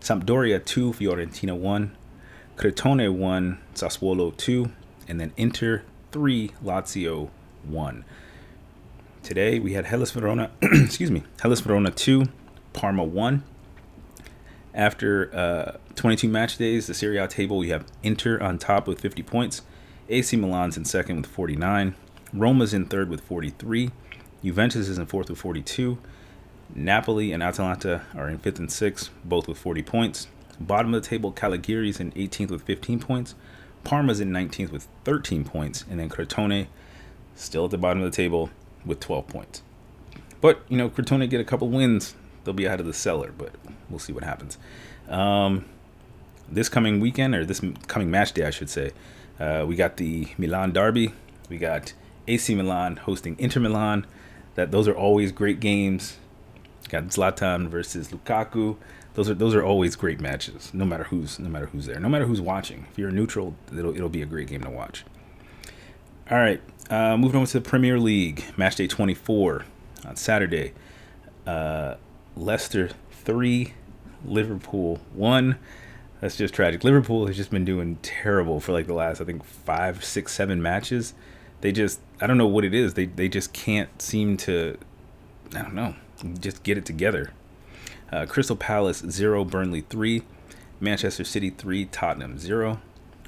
Sampdoria 0.00 0.64
2, 0.64 0.92
Fiorentina 0.92 1.56
1, 1.56 1.96
Crotone 2.56 3.12
1, 3.14 3.58
Sassuolo 3.74 4.36
2, 4.36 4.70
and 5.06 5.20
then 5.20 5.32
Inter 5.36 5.82
3, 6.12 6.50
Lazio 6.64 7.28
1. 7.64 8.04
Today 9.22 9.58
we 9.58 9.74
had 9.74 9.84
Hellas 9.84 10.12
Verona, 10.12 10.50
excuse 10.62 11.10
me, 11.10 11.24
Hellas 11.40 11.60
Verona 11.60 11.90
2, 11.90 12.26
Parma 12.76 13.02
1. 13.02 13.42
After 14.72 15.34
uh, 15.34 15.78
22 15.96 16.28
match 16.28 16.58
days, 16.58 16.86
the 16.86 16.94
Serie 16.94 17.16
A 17.16 17.26
table, 17.26 17.56
we 17.56 17.70
have 17.70 17.86
Inter 18.04 18.38
on 18.40 18.58
top 18.58 18.86
with 18.86 19.00
50 19.00 19.24
points, 19.24 19.62
AC 20.08 20.36
Milan's 20.36 20.76
in 20.76 20.84
second 20.84 21.16
with 21.16 21.26
49, 21.26 21.96
Roma's 22.32 22.74
in 22.74 22.84
third 22.84 23.08
with 23.08 23.22
43. 23.22 23.90
Juventus 24.44 24.88
is 24.88 24.98
in 24.98 25.06
fourth 25.06 25.30
with 25.30 25.38
42. 25.38 25.98
Napoli 26.74 27.32
and 27.32 27.42
Atalanta 27.42 28.02
are 28.14 28.28
in 28.28 28.38
fifth 28.38 28.58
and 28.58 28.70
sixth, 28.70 29.10
both 29.24 29.48
with 29.48 29.58
40 29.58 29.82
points. 29.82 30.28
Bottom 30.60 30.92
of 30.94 31.02
the 31.02 31.08
table, 31.08 31.32
Cagliari's 31.32 31.98
in 31.98 32.12
18th 32.12 32.50
with 32.50 32.62
15 32.62 33.00
points. 33.00 33.34
Parma's 33.84 34.20
in 34.20 34.30
19th 34.30 34.70
with 34.70 34.86
13 35.04 35.44
points. 35.44 35.84
And 35.88 35.98
then 35.98 36.08
Crotone 36.08 36.66
still 37.34 37.66
at 37.66 37.70
the 37.70 37.78
bottom 37.78 38.02
of 38.02 38.10
the 38.10 38.16
table 38.16 38.50
with 38.84 39.00
12 39.00 39.26
points. 39.28 39.62
But, 40.40 40.60
you 40.68 40.76
know, 40.76 40.90
Crotone 40.90 41.28
get 41.30 41.40
a 41.40 41.44
couple 41.44 41.68
wins, 41.68 42.14
they'll 42.46 42.54
be 42.54 42.66
out 42.66 42.80
of 42.80 42.86
the 42.86 42.94
cellar, 42.94 43.34
but 43.36 43.52
we'll 43.90 43.98
see 43.98 44.12
what 44.12 44.24
happens. 44.24 44.56
Um, 45.08 45.66
this 46.48 46.70
coming 46.70 47.00
weekend, 47.00 47.34
or 47.34 47.44
this 47.44 47.60
coming 47.88 48.10
match 48.10 48.32
day, 48.32 48.46
I 48.46 48.50
should 48.50 48.70
say, 48.70 48.92
uh, 49.38 49.66
we 49.68 49.76
got 49.76 49.98
the 49.98 50.28
Milan 50.38 50.72
Derby. 50.72 51.12
We 51.50 51.58
got 51.58 51.92
AC 52.26 52.54
Milan 52.54 52.96
hosting 52.96 53.36
Inter 53.38 53.60
Milan. 53.60 54.06
That 54.54 54.70
those 54.70 54.88
are 54.88 54.94
always 54.94 55.32
great 55.32 55.60
games. 55.60 56.16
Got 56.88 57.08
Zlatan 57.08 57.68
versus 57.68 58.08
Lukaku. 58.08 58.76
Those 59.14 59.28
are 59.28 59.34
those 59.34 59.54
are 59.54 59.62
always 59.62 59.96
great 59.96 60.20
matches. 60.20 60.72
No 60.72 60.84
matter 60.84 61.04
who's 61.04 61.38
no 61.38 61.48
matter 61.48 61.66
who's 61.66 61.86
there, 61.86 62.00
no 62.00 62.08
matter 62.08 62.26
who's 62.26 62.40
watching. 62.40 62.86
If 62.90 62.98
you're 62.98 63.10
neutral, 63.10 63.56
it'll 63.76 63.94
it'll 63.94 64.08
be 64.08 64.22
a 64.22 64.26
great 64.26 64.48
game 64.48 64.62
to 64.62 64.70
watch. 64.70 65.04
All 66.30 66.38
right, 66.38 66.60
uh, 66.90 67.16
moving 67.16 67.40
on 67.40 67.46
to 67.46 67.60
the 67.60 67.68
Premier 67.68 68.00
League, 68.00 68.44
match 68.56 68.76
day 68.76 68.86
24 68.86 69.64
on 70.06 70.16
Saturday. 70.16 70.72
Uh, 71.46 71.96
Leicester 72.36 72.90
three, 73.10 73.74
Liverpool 74.24 75.00
one. 75.12 75.58
That's 76.20 76.36
just 76.36 76.54
tragic. 76.54 76.84
Liverpool 76.84 77.26
has 77.26 77.36
just 77.36 77.50
been 77.50 77.64
doing 77.64 77.96
terrible 78.02 78.60
for 78.60 78.72
like 78.72 78.86
the 78.86 78.94
last 78.94 79.20
I 79.20 79.24
think 79.24 79.44
five, 79.44 80.04
six, 80.04 80.32
seven 80.32 80.62
matches 80.62 81.14
they 81.60 81.72
just 81.72 82.00
I 82.20 82.26
don't 82.26 82.38
know 82.38 82.46
what 82.46 82.64
it 82.64 82.74
is. 82.74 82.94
They 82.94 83.06
they 83.06 83.28
just 83.28 83.52
can't 83.52 84.00
seem 84.00 84.36
to 84.38 84.78
I 85.54 85.62
don't 85.62 85.74
know 85.74 85.94
just 86.38 86.62
get 86.62 86.78
it 86.78 86.84
together. 86.84 87.32
Uh, 88.12 88.26
Crystal 88.26 88.56
Palace 88.56 88.98
zero, 89.10 89.44
Burnley 89.44 89.82
three, 89.82 90.22
Manchester 90.80 91.24
City 91.24 91.50
three, 91.50 91.86
Tottenham 91.86 92.38
zero, 92.38 92.80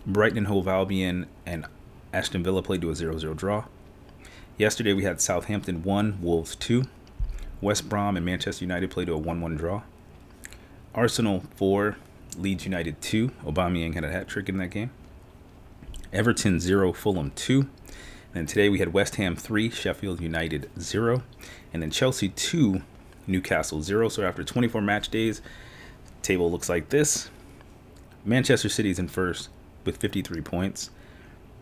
Brighton 0.06 0.38
and 0.38 0.46
Hove 0.46 0.68
Albion 0.68 1.26
and 1.44 1.66
Aston 2.12 2.42
Villa 2.42 2.62
played 2.62 2.80
to 2.80 2.88
a 2.88 2.94
0-0 2.94 3.36
draw. 3.36 3.64
Yesterday 4.56 4.94
we 4.94 5.04
had 5.04 5.20
Southampton 5.20 5.82
one, 5.82 6.18
Wolves 6.22 6.56
two, 6.56 6.84
West 7.60 7.88
Brom 7.88 8.16
and 8.16 8.24
Manchester 8.24 8.64
United 8.64 8.90
played 8.90 9.06
to 9.06 9.14
a 9.14 9.20
1-1 9.20 9.58
draw. 9.58 9.82
Arsenal 10.94 11.44
four, 11.56 11.96
Leeds 12.36 12.64
United 12.64 13.00
two. 13.00 13.28
Aubameyang 13.44 13.94
had 13.94 14.04
a 14.04 14.10
hat 14.10 14.28
trick 14.28 14.48
in 14.48 14.56
that 14.58 14.70
game. 14.70 14.90
Everton 16.12 16.60
zero, 16.60 16.92
Fulham 16.92 17.30
two. 17.32 17.68
And 18.34 18.48
today 18.48 18.68
we 18.68 18.78
had 18.78 18.92
West 18.92 19.16
Ham 19.16 19.34
3, 19.34 19.70
Sheffield 19.70 20.20
United 20.20 20.70
0, 20.78 21.22
and 21.72 21.82
then 21.82 21.90
Chelsea 21.90 22.28
2, 22.28 22.82
Newcastle 23.26 23.82
0. 23.82 24.10
So 24.10 24.22
after 24.22 24.44
24 24.44 24.82
match 24.82 25.08
days, 25.08 25.40
table 26.22 26.50
looks 26.50 26.68
like 26.68 26.90
this. 26.90 27.30
Manchester 28.24 28.68
City 28.68 28.90
is 28.90 28.98
in 28.98 29.08
first 29.08 29.48
with 29.84 29.96
53 29.96 30.42
points. 30.42 30.90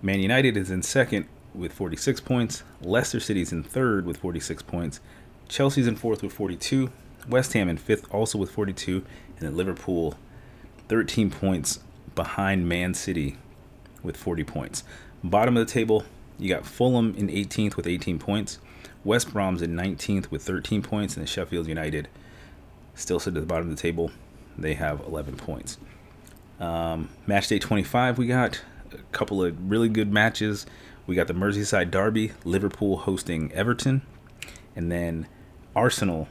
Man 0.02 0.20
United 0.20 0.56
is 0.56 0.70
in 0.70 0.82
second 0.82 1.26
with 1.54 1.72
46 1.72 2.20
points. 2.20 2.62
Leicester 2.82 3.20
City 3.20 3.40
is 3.40 3.52
in 3.52 3.62
third 3.62 4.04
with 4.04 4.18
46 4.18 4.62
points. 4.64 5.00
Chelsea's 5.48 5.86
in 5.86 5.96
fourth 5.96 6.22
with 6.22 6.32
42. 6.32 6.90
West 7.28 7.52
Ham 7.54 7.68
in 7.68 7.76
fifth 7.76 8.12
also 8.12 8.38
with 8.38 8.50
42. 8.50 9.04
And 9.38 9.48
then 9.48 9.56
Liverpool 9.56 10.14
13 10.88 11.30
points 11.30 11.80
behind 12.14 12.68
Man 12.68 12.94
City 12.94 13.36
with 14.02 14.16
40 14.16 14.44
points. 14.44 14.84
Bottom 15.22 15.56
of 15.56 15.66
the 15.66 15.72
table, 15.72 16.04
you 16.38 16.48
got 16.48 16.66
Fulham 16.66 17.14
in 17.16 17.28
18th 17.28 17.76
with 17.76 17.86
18 17.86 18.18
points. 18.18 18.58
West 19.04 19.32
Brom's 19.32 19.62
in 19.62 19.74
19th 19.74 20.30
with 20.30 20.42
13 20.42 20.82
points, 20.82 21.14
and 21.14 21.22
then 21.22 21.26
Sheffield 21.26 21.68
United 21.68 22.08
still 22.94 23.20
sit 23.20 23.36
at 23.36 23.40
the 23.40 23.46
bottom 23.46 23.70
of 23.70 23.76
the 23.76 23.80
table. 23.80 24.10
They 24.58 24.74
have 24.74 25.00
11 25.00 25.36
points. 25.36 25.78
Um, 26.58 27.10
match 27.26 27.48
day 27.48 27.58
25, 27.58 28.18
we 28.18 28.26
got 28.26 28.62
a 28.92 28.98
couple 29.12 29.44
of 29.44 29.70
really 29.70 29.88
good 29.88 30.12
matches. 30.12 30.66
We 31.06 31.14
got 31.14 31.28
the 31.28 31.34
Merseyside 31.34 31.90
Derby, 31.90 32.32
Liverpool 32.44 32.96
hosting 32.98 33.52
Everton, 33.52 34.02
and 34.74 34.90
then 34.90 35.28
Arsenal 35.76 36.26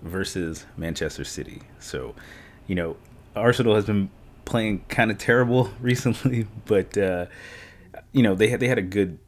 versus 0.00 0.64
Manchester 0.76 1.24
City. 1.24 1.60
So, 1.80 2.14
you 2.66 2.74
know, 2.74 2.96
Arsenal 3.36 3.74
has 3.74 3.84
been 3.84 4.08
playing 4.46 4.84
kind 4.88 5.10
of 5.10 5.18
terrible 5.18 5.70
recently, 5.80 6.46
but 6.64 6.96
uh, 6.96 7.26
you 8.12 8.22
know 8.22 8.34
they 8.34 8.48
had 8.48 8.60
they 8.60 8.68
had 8.68 8.78
a 8.78 8.82
good 8.82 9.18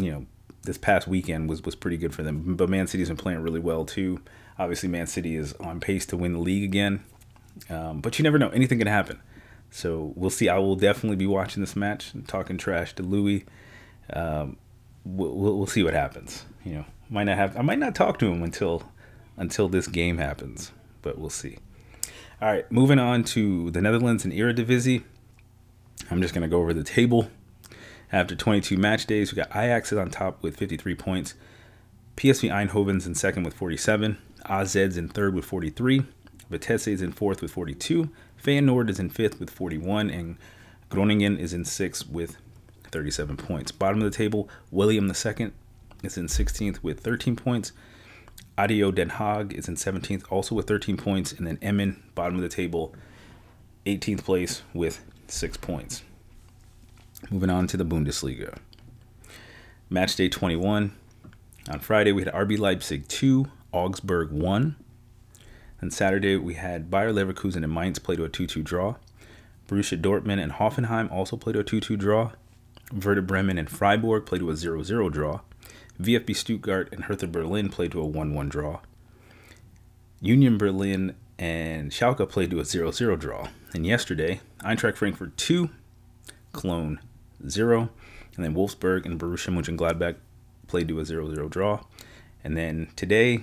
you 0.00 0.10
know, 0.10 0.26
this 0.62 0.78
past 0.78 1.06
weekend 1.06 1.48
was 1.48 1.62
was 1.62 1.74
pretty 1.74 1.96
good 1.96 2.14
for 2.14 2.22
them. 2.22 2.56
But 2.56 2.68
Man 2.68 2.86
City's 2.86 3.08
been 3.08 3.16
playing 3.16 3.40
really 3.40 3.60
well 3.60 3.84
too. 3.84 4.20
Obviously, 4.58 4.88
Man 4.88 5.06
City 5.06 5.36
is 5.36 5.52
on 5.54 5.80
pace 5.80 6.06
to 6.06 6.16
win 6.16 6.32
the 6.32 6.38
league 6.38 6.64
again. 6.64 7.02
Um, 7.68 8.00
but 8.00 8.18
you 8.18 8.22
never 8.22 8.38
know; 8.38 8.48
anything 8.50 8.78
can 8.78 8.86
happen. 8.86 9.20
So 9.70 10.12
we'll 10.16 10.30
see. 10.30 10.48
I 10.48 10.58
will 10.58 10.76
definitely 10.76 11.16
be 11.16 11.26
watching 11.26 11.60
this 11.60 11.76
match 11.76 12.12
and 12.14 12.26
talking 12.26 12.58
trash 12.58 12.94
to 12.94 13.02
Louis. 13.02 13.44
Um, 14.12 14.56
we'll, 15.04 15.32
we'll, 15.32 15.56
we'll 15.58 15.66
see 15.66 15.82
what 15.82 15.94
happens. 15.94 16.44
You 16.64 16.74
know, 16.74 16.84
might 17.08 17.24
not 17.24 17.36
have. 17.36 17.56
I 17.56 17.62
might 17.62 17.78
not 17.78 17.94
talk 17.94 18.18
to 18.20 18.26
him 18.26 18.42
until 18.42 18.82
until 19.40 19.68
this 19.68 19.88
game 19.88 20.18
happens, 20.18 20.70
but 21.02 21.18
we'll 21.18 21.30
see. 21.30 21.56
All 22.40 22.48
right, 22.48 22.70
moving 22.70 22.98
on 22.98 23.24
to 23.24 23.70
the 23.70 23.80
Netherlands 23.80 24.24
and 24.24 24.32
Eredivisie. 24.32 25.02
I'm 26.10 26.22
just 26.22 26.34
gonna 26.34 26.46
go 26.46 26.60
over 26.60 26.74
the 26.74 26.84
table. 26.84 27.30
After 28.12 28.36
22 28.36 28.76
match 28.76 29.06
days, 29.06 29.32
we 29.32 29.36
got 29.36 29.50
Ajax 29.50 29.92
is 29.92 29.98
on 29.98 30.10
top 30.10 30.42
with 30.42 30.56
53 30.56 30.94
points. 30.94 31.34
PSV 32.16 32.50
Eindhoven's 32.50 33.06
in 33.06 33.14
second 33.14 33.44
with 33.44 33.54
47. 33.54 34.18
AZ's 34.44 34.96
in 34.96 35.08
third 35.08 35.34
with 35.34 35.44
43. 35.44 36.02
Vitesse 36.50 36.88
is 36.88 37.02
in 37.02 37.12
fourth 37.12 37.40
with 37.40 37.52
42. 37.52 38.10
Feyenoord 38.42 38.90
is 38.90 38.98
in 38.98 39.08
fifth 39.08 39.40
with 39.40 39.48
41. 39.48 40.10
And 40.10 40.36
Groningen 40.90 41.38
is 41.38 41.54
in 41.54 41.64
sixth 41.64 42.08
with 42.10 42.36
37 42.90 43.36
points. 43.36 43.72
Bottom 43.72 44.02
of 44.02 44.10
the 44.10 44.16
table, 44.16 44.48
Willem 44.70 45.06
II 45.06 45.52
is 46.02 46.18
in 46.18 46.26
16th 46.26 46.82
with 46.82 47.00
13 47.00 47.36
points. 47.36 47.72
ADO 48.60 48.90
Den 48.90 49.10
Haag 49.10 49.52
is 49.52 49.68
in 49.68 49.76
17th, 49.76 50.30
also 50.30 50.54
with 50.54 50.66
13 50.66 50.96
points. 50.98 51.32
And 51.32 51.46
then 51.46 51.58
Emmen, 51.62 52.02
bottom 52.14 52.36
of 52.36 52.42
the 52.42 52.48
table, 52.48 52.94
18th 53.86 54.22
place 54.22 54.62
with 54.74 55.02
six 55.28 55.56
points. 55.56 56.02
Moving 57.30 57.50
on 57.50 57.66
to 57.68 57.76
the 57.76 57.84
Bundesliga. 57.84 58.58
Match 59.88 60.16
day 60.16 60.28
21. 60.28 60.94
On 61.70 61.80
Friday, 61.80 62.12
we 62.12 62.22
had 62.22 62.32
RB 62.34 62.58
Leipzig 62.58 63.08
2, 63.08 63.46
Augsburg 63.72 64.30
1. 64.30 64.76
And 65.80 65.92
Saturday, 65.92 66.36
we 66.36 66.54
had 66.54 66.90
Bayer 66.90 67.12
Leverkusen 67.12 67.64
and 67.64 67.72
Mainz 67.72 67.98
play 67.98 68.16
to 68.16 68.24
a 68.24 68.28
2 68.28 68.46
2 68.46 68.62
draw. 68.62 68.96
Borussia 69.68 70.00
Dortmund 70.00 70.42
and 70.42 70.52
Hoffenheim 70.52 71.10
also 71.10 71.36
played 71.36 71.54
to 71.54 71.60
a 71.60 71.64
2 71.64 71.80
2 71.80 71.96
draw. 71.96 72.32
Werder 72.92 73.22
Bremen 73.22 73.56
and 73.56 73.70
Freiburg 73.70 74.26
played 74.26 74.40
to 74.40 74.50
a 74.50 74.56
0 74.56 74.82
0 74.82 75.08
draw. 75.08 75.40
VfB 76.00 76.34
Stuttgart 76.34 76.88
and 76.92 77.04
Hertha 77.04 77.26
Berlin 77.26 77.68
played 77.68 77.92
to 77.92 78.00
a 78.00 78.06
1 78.06 78.34
1 78.34 78.48
draw. 78.48 78.80
Union 80.20 80.58
Berlin 80.58 81.14
and 81.38 81.90
Schalke 81.90 82.28
played 82.28 82.50
to 82.50 82.60
a 82.60 82.64
0 82.64 82.90
0 82.90 83.16
draw. 83.16 83.48
And 83.72 83.86
yesterday, 83.86 84.40
Eintracht 84.60 84.96
Frankfurt 84.96 85.36
2, 85.36 85.70
Cologne 86.52 87.00
0. 87.48 87.88
And 88.36 88.44
then 88.44 88.54
Wolfsburg 88.54 89.04
and 89.06 89.18
Borussia 89.18 89.52
Mönchengladbach 89.52 90.16
played 90.66 90.88
to 90.88 91.00
a 91.00 91.04
0 91.04 91.34
0 91.34 91.48
draw. 91.48 91.84
And 92.44 92.56
then 92.56 92.88
today, 92.96 93.40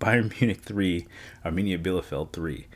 Bayern 0.00 0.38
Munich 0.40 0.60
3, 0.60 1.06
Arminia 1.44 1.82
Bielefeld 1.82 2.32
3. 2.32 2.66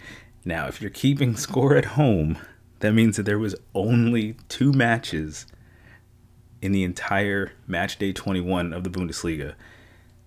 Now, 0.44 0.66
if 0.66 0.80
you're 0.80 0.90
keeping 0.90 1.36
score 1.36 1.76
at 1.76 1.84
home, 1.84 2.38
that 2.80 2.92
means 2.92 3.16
that 3.16 3.24
there 3.24 3.38
was 3.38 3.54
only 3.74 4.36
two 4.48 4.72
matches 4.72 5.46
in 6.62 6.72
the 6.72 6.84
entire 6.84 7.52
match 7.66 7.98
day 7.98 8.12
21 8.12 8.72
of 8.72 8.84
the 8.84 8.90
Bundesliga 8.90 9.54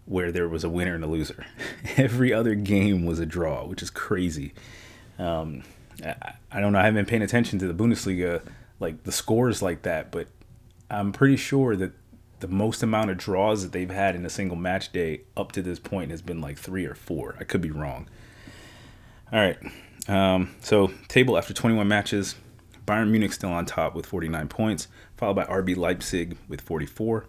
where 0.06 0.32
there 0.32 0.50
was 0.50 0.64
a 0.64 0.70
winner 0.70 0.96
and 0.96 1.04
a 1.04 1.08
loser. 1.08 1.46
Every 1.98 2.34
other 2.34 2.56
game 2.56 3.06
was 3.06 3.20
a 3.20 3.26
draw, 3.26 3.66
which 3.66 3.82
is 3.82 3.90
crazy. 3.90 4.54
Um, 5.18 5.64
I, 6.04 6.34
I, 6.52 6.60
don't 6.60 6.74
know. 6.74 6.80
I 6.80 6.84
haven't 6.84 6.96
been 6.96 7.06
paying 7.06 7.22
attention 7.22 7.60
to 7.60 7.72
the 7.72 7.74
Bundesliga 7.74 8.42
like 8.80 9.04
the 9.04 9.12
scores 9.12 9.62
like 9.62 9.84
that, 9.84 10.12
but 10.12 10.28
I'm 10.90 11.12
pretty 11.12 11.38
sure 11.38 11.76
that 11.76 11.94
the 12.40 12.48
most 12.48 12.84
amount 12.84 13.10
of 13.10 13.18
draws 13.18 13.64
that 13.64 13.72
they've 13.72 13.90
had 13.90 14.16
in 14.16 14.26
a 14.26 14.30
single 14.30 14.58
match 14.58 14.92
day 14.92 15.22
up 15.38 15.54
to 15.54 15.62
this 15.62 15.80
point 15.80 16.12
has 16.12 16.22
been 16.22 16.42
like 16.42 16.58
three 16.58 16.86
or 16.86 16.96
four. 16.96 17.36
I 17.40 17.46
could 17.46 17.62
be 17.62 17.72
wrong. 17.72 18.10
All 19.32 19.40
right. 19.40 19.58
Um, 20.10 20.54
so, 20.62 20.92
table 21.08 21.38
after 21.38 21.54
21 21.54 21.88
matches, 21.88 22.36
Bayern 22.86 23.10
Munich 23.10 23.34
still 23.34 23.52
on 23.52 23.66
top 23.66 23.96
with 23.96 24.06
49 24.06 24.48
points, 24.48 24.88
followed 25.16 25.36
by 25.36 25.46
RB 25.46 25.76
Leipzig 25.76 26.38
with 26.48 26.62
44. 26.62 27.26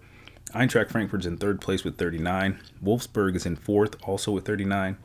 Eintracht 0.53 0.91
Frankfurt's 0.91 1.27
in 1.27 1.37
third 1.37 1.61
place 1.61 1.85
with 1.85 1.97
39. 1.97 2.61
Wolfsburg 2.83 3.35
is 3.35 3.47
in 3.47 3.57
fourth, 3.57 3.97
also 4.05 4.31
with 4.33 4.45
39. 4.45 4.97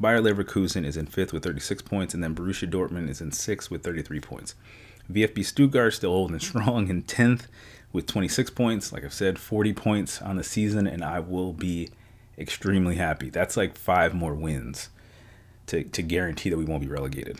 Bayer 0.00 0.20
Leverkusen 0.20 0.84
is 0.84 0.96
in 0.96 1.06
fifth 1.06 1.32
with 1.32 1.44
36 1.44 1.82
points, 1.82 2.14
and 2.14 2.22
then 2.22 2.34
Borussia 2.34 2.68
Dortmund 2.68 3.08
is 3.08 3.20
in 3.20 3.32
sixth 3.32 3.70
with 3.70 3.82
33 3.82 4.20
points. 4.20 4.54
VfB 5.10 5.44
Stuttgart 5.44 5.94
still 5.94 6.12
holding 6.12 6.38
strong 6.40 6.88
in 6.88 7.02
10th 7.02 7.46
with 7.92 8.06
26 8.06 8.50
points. 8.50 8.92
Like 8.92 9.04
I've 9.04 9.12
said, 9.12 9.38
40 9.38 9.72
points 9.74 10.20
on 10.20 10.36
the 10.36 10.44
season, 10.44 10.86
and 10.86 11.04
I 11.04 11.20
will 11.20 11.52
be 11.52 11.90
extremely 12.38 12.96
happy. 12.96 13.30
That's 13.30 13.56
like 13.56 13.76
five 13.76 14.14
more 14.14 14.34
wins 14.34 14.88
to, 15.66 15.84
to 15.84 16.02
guarantee 16.02 16.50
that 16.50 16.58
we 16.58 16.64
won't 16.64 16.82
be 16.82 16.88
relegated. 16.88 17.38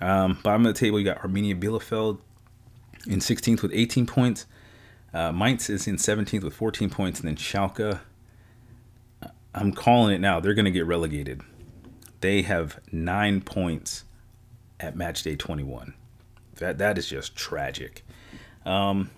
Um, 0.00 0.38
bottom 0.42 0.66
of 0.66 0.74
the 0.74 0.78
table, 0.78 0.98
you 0.98 1.04
got 1.04 1.18
Arminia 1.18 1.58
Bielefeld 1.58 2.18
in 3.06 3.20
16th 3.20 3.62
with 3.62 3.72
18 3.74 4.06
points. 4.06 4.46
Uh, 5.12 5.32
Mainz 5.32 5.68
is 5.68 5.86
in 5.86 5.96
17th 5.96 6.44
with 6.44 6.54
14 6.54 6.90
points, 6.90 7.20
and 7.20 7.28
then 7.28 7.36
Schalke. 7.36 8.00
I'm 9.54 9.72
calling 9.72 10.14
it 10.14 10.20
now. 10.20 10.38
They're 10.38 10.54
going 10.54 10.64
to 10.64 10.70
get 10.70 10.86
relegated. 10.86 11.42
They 12.20 12.42
have 12.42 12.78
nine 12.92 13.40
points 13.40 14.04
at 14.78 14.96
match 14.96 15.22
day 15.22 15.36
21. 15.36 15.94
That 16.56 16.78
that 16.78 16.98
is 16.98 17.08
just 17.08 17.34
tragic. 17.34 18.04
Um, 18.64 19.10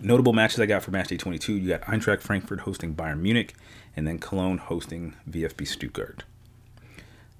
notable 0.00 0.32
matches 0.32 0.60
I 0.60 0.66
got 0.66 0.82
for 0.82 0.90
match 0.90 1.08
day 1.08 1.16
22. 1.16 1.54
You 1.54 1.68
got 1.68 1.82
Eintracht 1.82 2.20
Frankfurt 2.20 2.60
hosting 2.60 2.94
Bayern 2.94 3.20
Munich, 3.20 3.54
and 3.96 4.06
then 4.06 4.18
Cologne 4.18 4.58
hosting 4.58 5.14
VfB 5.28 5.66
Stuttgart. 5.66 6.24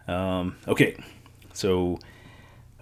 Um, 0.09 0.57
okay, 0.67 0.97
so 1.53 1.99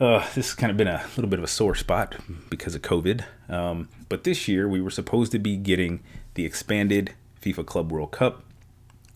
uh, 0.00 0.21
this 0.35 0.49
has 0.49 0.55
kind 0.55 0.71
of 0.71 0.76
been 0.76 0.88
a 0.88 1.05
little 1.17 1.28
bit 1.28 1.38
of 1.38 1.45
a 1.45 1.49
sore 1.49 1.75
spot 1.75 2.17
because 2.49 2.75
of 2.75 2.83
COVID. 2.83 3.25
Um, 3.49 3.88
but 4.09 4.25
this 4.25 4.47
year 4.47 4.69
we 4.69 4.81
were 4.81 4.90
supposed 4.90 5.33
to 5.33 5.38
be 5.38 5.57
getting 5.57 6.02
the 6.35 6.45
expanded 6.45 7.14
FIFA 7.43 7.67
Club 7.67 7.93
World 7.93 8.12
Cup. 8.12 8.43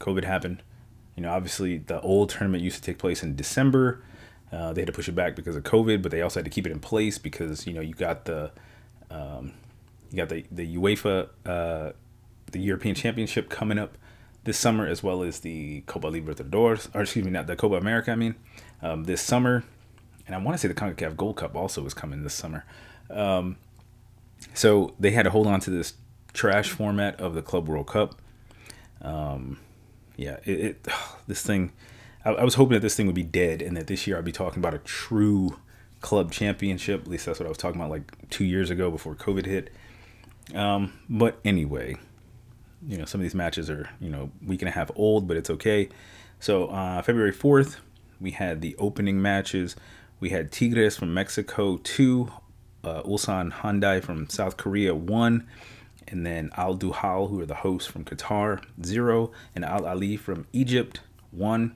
COVID 0.01 0.25
happened. 0.25 0.63
You 1.17 1.23
know, 1.23 1.33
obviously 1.33 1.79
the 1.79 2.01
old 2.01 2.31
tournament 2.31 2.65
used 2.65 2.77
to 2.77 2.83
take 2.83 2.99
place 2.99 3.23
in 3.23 3.37
December. 3.37 4.03
Uh, 4.51 4.73
they 4.73 4.83
had 4.83 4.87
to 4.87 4.93
push 4.93 5.09
it 5.09 5.15
back 5.15 5.37
because 5.37 5.57
of 5.57 5.63
COVID, 5.63 6.03
but 6.03 6.11
they 6.11 6.21
also 6.21 6.41
had 6.41 6.45
to 6.45 6.51
keep 6.51 6.67
it 6.67 6.73
in 6.73 6.81
place 6.81 7.17
because 7.19 7.67
you 7.67 7.73
know 7.73 7.81
you 7.81 7.95
got 7.95 8.25
the 8.25 8.51
um, 9.11 9.53
you 10.11 10.17
got 10.17 10.29
the 10.29 10.45
the 10.51 10.77
UEFA 10.77 11.29
uh, 11.47 11.93
the 12.51 12.59
European 12.59 12.95
Championship 12.95 13.49
coming 13.49 13.79
up 13.79 13.97
this 14.45 14.59
summer 14.59 14.87
as 14.87 15.03
well 15.03 15.23
as 15.23 15.41
the 15.41 15.83
Copa 15.83 16.09
Libertadores 16.09 16.95
or 16.95 17.03
excuse 17.03 17.25
me 17.25 17.31
not 17.31 17.47
the 17.47 17.57
Copa 17.57 17.77
America 17.77 18.11
I 18.11 18.17
mean 18.17 18.35
um, 18.83 19.05
this 19.05 19.23
summer 19.23 19.65
and 20.27 20.35
I 20.35 20.39
want 20.39 20.55
to 20.55 20.59
say 20.59 20.69
the 20.69 20.75
Concacaf 20.75 21.17
Gold 21.17 21.37
Cup 21.37 21.57
also 21.57 21.85
is 21.87 21.95
coming 21.95 22.23
this 22.23 22.35
summer. 22.35 22.65
Um, 23.11 23.57
so 24.55 24.95
they 24.99 25.11
had 25.11 25.25
to 25.25 25.31
hold 25.31 25.47
on 25.47 25.61
to 25.61 25.71
this 25.71 25.95
trash 26.33 26.71
format 26.71 27.21
of 27.21 27.35
the 27.35 27.43
Club 27.43 27.69
World 27.69 27.87
Cup. 27.87 28.21
Um, 29.01 29.59
yeah, 30.17 30.39
it, 30.45 30.61
it 30.61 30.89
this 31.27 31.43
thing. 31.43 31.73
I, 32.25 32.31
I, 32.31 32.45
was 32.45 32.55
hoping 32.55 32.75
that 32.75 32.81
this 32.81 32.95
thing 32.95 33.07
would 33.07 33.15
be 33.15 33.23
dead, 33.23 33.63
and 33.63 33.77
that 33.77 33.87
this 33.87 34.07
year 34.07 34.19
I'd 34.19 34.25
be 34.25 34.33
talking 34.33 34.59
about 34.61 34.75
a 34.75 34.79
true 34.79 35.59
club 36.01 36.33
championship. 36.33 37.03
At 37.03 37.09
least 37.09 37.27
that's 37.27 37.39
what 37.39 37.47
I 37.47 37.49
was 37.49 37.59
talking 37.59 37.81
about 37.81 37.91
like 37.91 38.29
two 38.31 38.45
years 38.45 38.71
ago 38.71 38.91
before 38.91 39.15
COVID 39.15 39.47
hit. 39.47 39.71
Um, 40.55 40.93
but 41.09 41.39
anyway, 41.45 41.97
you 42.87 42.99
know, 42.99 43.05
some 43.05 43.21
of 43.21 43.23
these 43.23 43.35
matches 43.35 43.71
are 43.71 43.89
you 44.01 44.11
know 44.11 44.31
week 44.45 44.63
and 44.63 44.69
a 44.69 44.73
half 44.73 44.91
old, 44.95 45.27
but 45.27 45.37
it's 45.37 45.51
okay. 45.51 45.89
So 46.41 46.67
uh, 46.67 47.03
February 47.03 47.33
fourth, 47.33 47.81
we 48.21 48.33
had 48.33 48.61
the 48.61 48.77
opening 48.77 49.21
matches. 49.21 49.77
We 50.23 50.31
had 50.31 50.53
Tigres 50.53 50.97
from 50.97 51.13
Mexico 51.13 51.79
two, 51.79 52.31
uh, 52.85 53.03
Ulsan 53.03 53.51
Hyundai 53.51 54.01
from 54.01 54.29
South 54.29 54.57
Korea 54.57 54.95
one, 54.95 55.49
and 56.07 56.25
then 56.25 56.49
Al 56.57 56.77
Duhail, 56.77 57.29
who 57.29 57.41
are 57.41 57.45
the 57.47 57.57
hosts 57.57 57.91
from 57.91 58.05
Qatar, 58.05 58.63
zero, 58.85 59.33
and 59.57 59.65
Al 59.65 59.81
Ahly 59.81 60.17
from 60.17 60.47
Egypt, 60.53 61.01
one. 61.33 61.75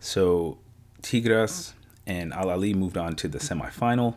So 0.00 0.56
Tigres 1.02 1.74
and 2.06 2.32
Al 2.32 2.46
Ahly 2.46 2.74
moved 2.74 2.96
on 2.96 3.14
to 3.16 3.28
the 3.28 3.36
semifinal. 3.36 4.14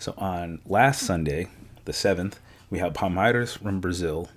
So 0.00 0.12
on 0.18 0.60
last 0.66 1.02
Sunday, 1.02 1.46
the 1.84 1.92
7th, 1.92 2.40
we 2.70 2.80
had 2.80 2.92
Palmeiras 2.92 3.56
from 3.56 3.78
Brazil, 3.78 4.30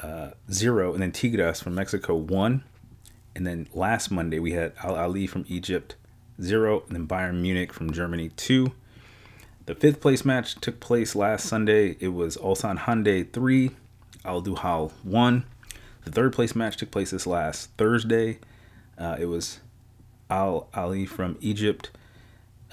uh, 0.00 0.30
zero, 0.52 0.92
and 0.92 1.02
then 1.02 1.10
Tigres 1.10 1.60
from 1.60 1.74
Mexico, 1.74 2.14
one. 2.14 2.62
And 3.34 3.44
then 3.44 3.66
last 3.74 4.12
Monday, 4.12 4.38
we 4.38 4.52
had 4.52 4.74
Al 4.84 4.94
Ahly 4.94 5.28
from 5.28 5.44
Egypt, 5.48 5.96
zero, 6.42 6.82
and 6.86 6.96
then 6.96 7.06
Bayern 7.06 7.40
Munich 7.40 7.72
from 7.72 7.92
Germany, 7.92 8.30
two. 8.30 8.72
The 9.66 9.74
fifth 9.74 10.00
place 10.00 10.24
match 10.24 10.56
took 10.56 10.80
place 10.80 11.14
last 11.14 11.46
Sunday. 11.46 11.96
It 12.00 12.08
was 12.08 12.36
Ulsan 12.36 12.78
Hyundai 12.78 13.30
3, 13.32 13.70
Al 14.24 14.42
Duhail 14.42 14.90
1. 15.04 15.44
The 16.04 16.10
third 16.10 16.32
place 16.32 16.56
match 16.56 16.76
took 16.76 16.90
place 16.90 17.12
this 17.12 17.26
last 17.26 17.70
Thursday. 17.78 18.40
Uh, 18.98 19.16
it 19.20 19.26
was 19.26 19.60
Al 20.28 20.68
Ahly 20.74 21.08
from 21.08 21.36
Egypt 21.40 21.90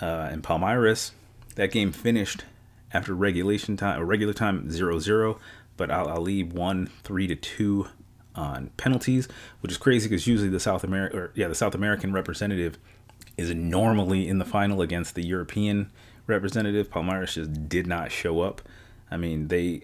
uh, 0.01 0.29
and 0.32 0.41
Palmeiras. 0.41 1.12
That 1.55 1.71
game 1.71 1.91
finished 1.91 2.45
after 2.91 3.13
regulation 3.13 3.77
time 3.77 4.01
regular 4.01 4.34
time 4.34 4.67
0-0, 4.67 5.38
but 5.77 5.91
Al 5.91 6.08
Ahly 6.08 6.51
won 6.51 6.89
3 7.03 7.27
to 7.27 7.36
2 7.36 7.88
on 8.36 8.71
penalties, 8.77 9.27
which 9.62 9.71
is 9.71 9.77
crazy 9.77 10.08
because 10.08 10.25
usually 10.25 10.49
the 10.49 10.60
South 10.60 10.84
America 10.84 11.29
yeah, 11.36 11.47
the 11.47 11.55
South 11.55 11.75
American 11.75 12.13
representative 12.13 12.77
is 13.39 13.56
normally 13.56 14.28
in 14.28 14.38
the 14.38 14.45
final 14.45 14.82
against 14.82 15.15
the 15.15 15.25
European 15.25 15.89
representative. 16.28 16.89
Palmeiras 16.89 17.34
just 17.34 17.69
did 17.69 17.88
not 17.88 18.12
show 18.12 18.41
up. 18.41 18.62
I 19.10 19.17
mean, 19.17 19.47
they 19.47 19.84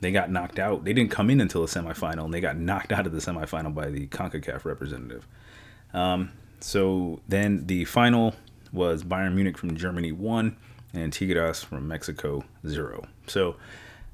they 0.00 0.12
got 0.12 0.30
knocked 0.30 0.58
out. 0.58 0.84
They 0.84 0.92
didn't 0.92 1.10
come 1.10 1.30
in 1.30 1.40
until 1.40 1.62
the 1.64 1.68
semifinal, 1.68 2.24
and 2.24 2.34
they 2.34 2.40
got 2.40 2.56
knocked 2.56 2.92
out 2.92 3.06
of 3.06 3.12
the 3.12 3.18
semifinal 3.18 3.74
by 3.74 3.90
the 3.90 4.06
CONCACAF 4.08 4.64
representative. 4.64 5.26
Um, 5.94 6.32
so 6.60 7.20
then 7.28 7.66
the 7.66 7.84
final 7.84 8.34
was 8.72 9.04
Bayern 9.04 9.34
Munich 9.34 9.58
from 9.58 9.76
Germany 9.76 10.12
one, 10.12 10.56
and 10.92 11.12
Tigres 11.12 11.62
from 11.62 11.86
Mexico 11.86 12.44
zero. 12.66 13.06
So 13.26 13.56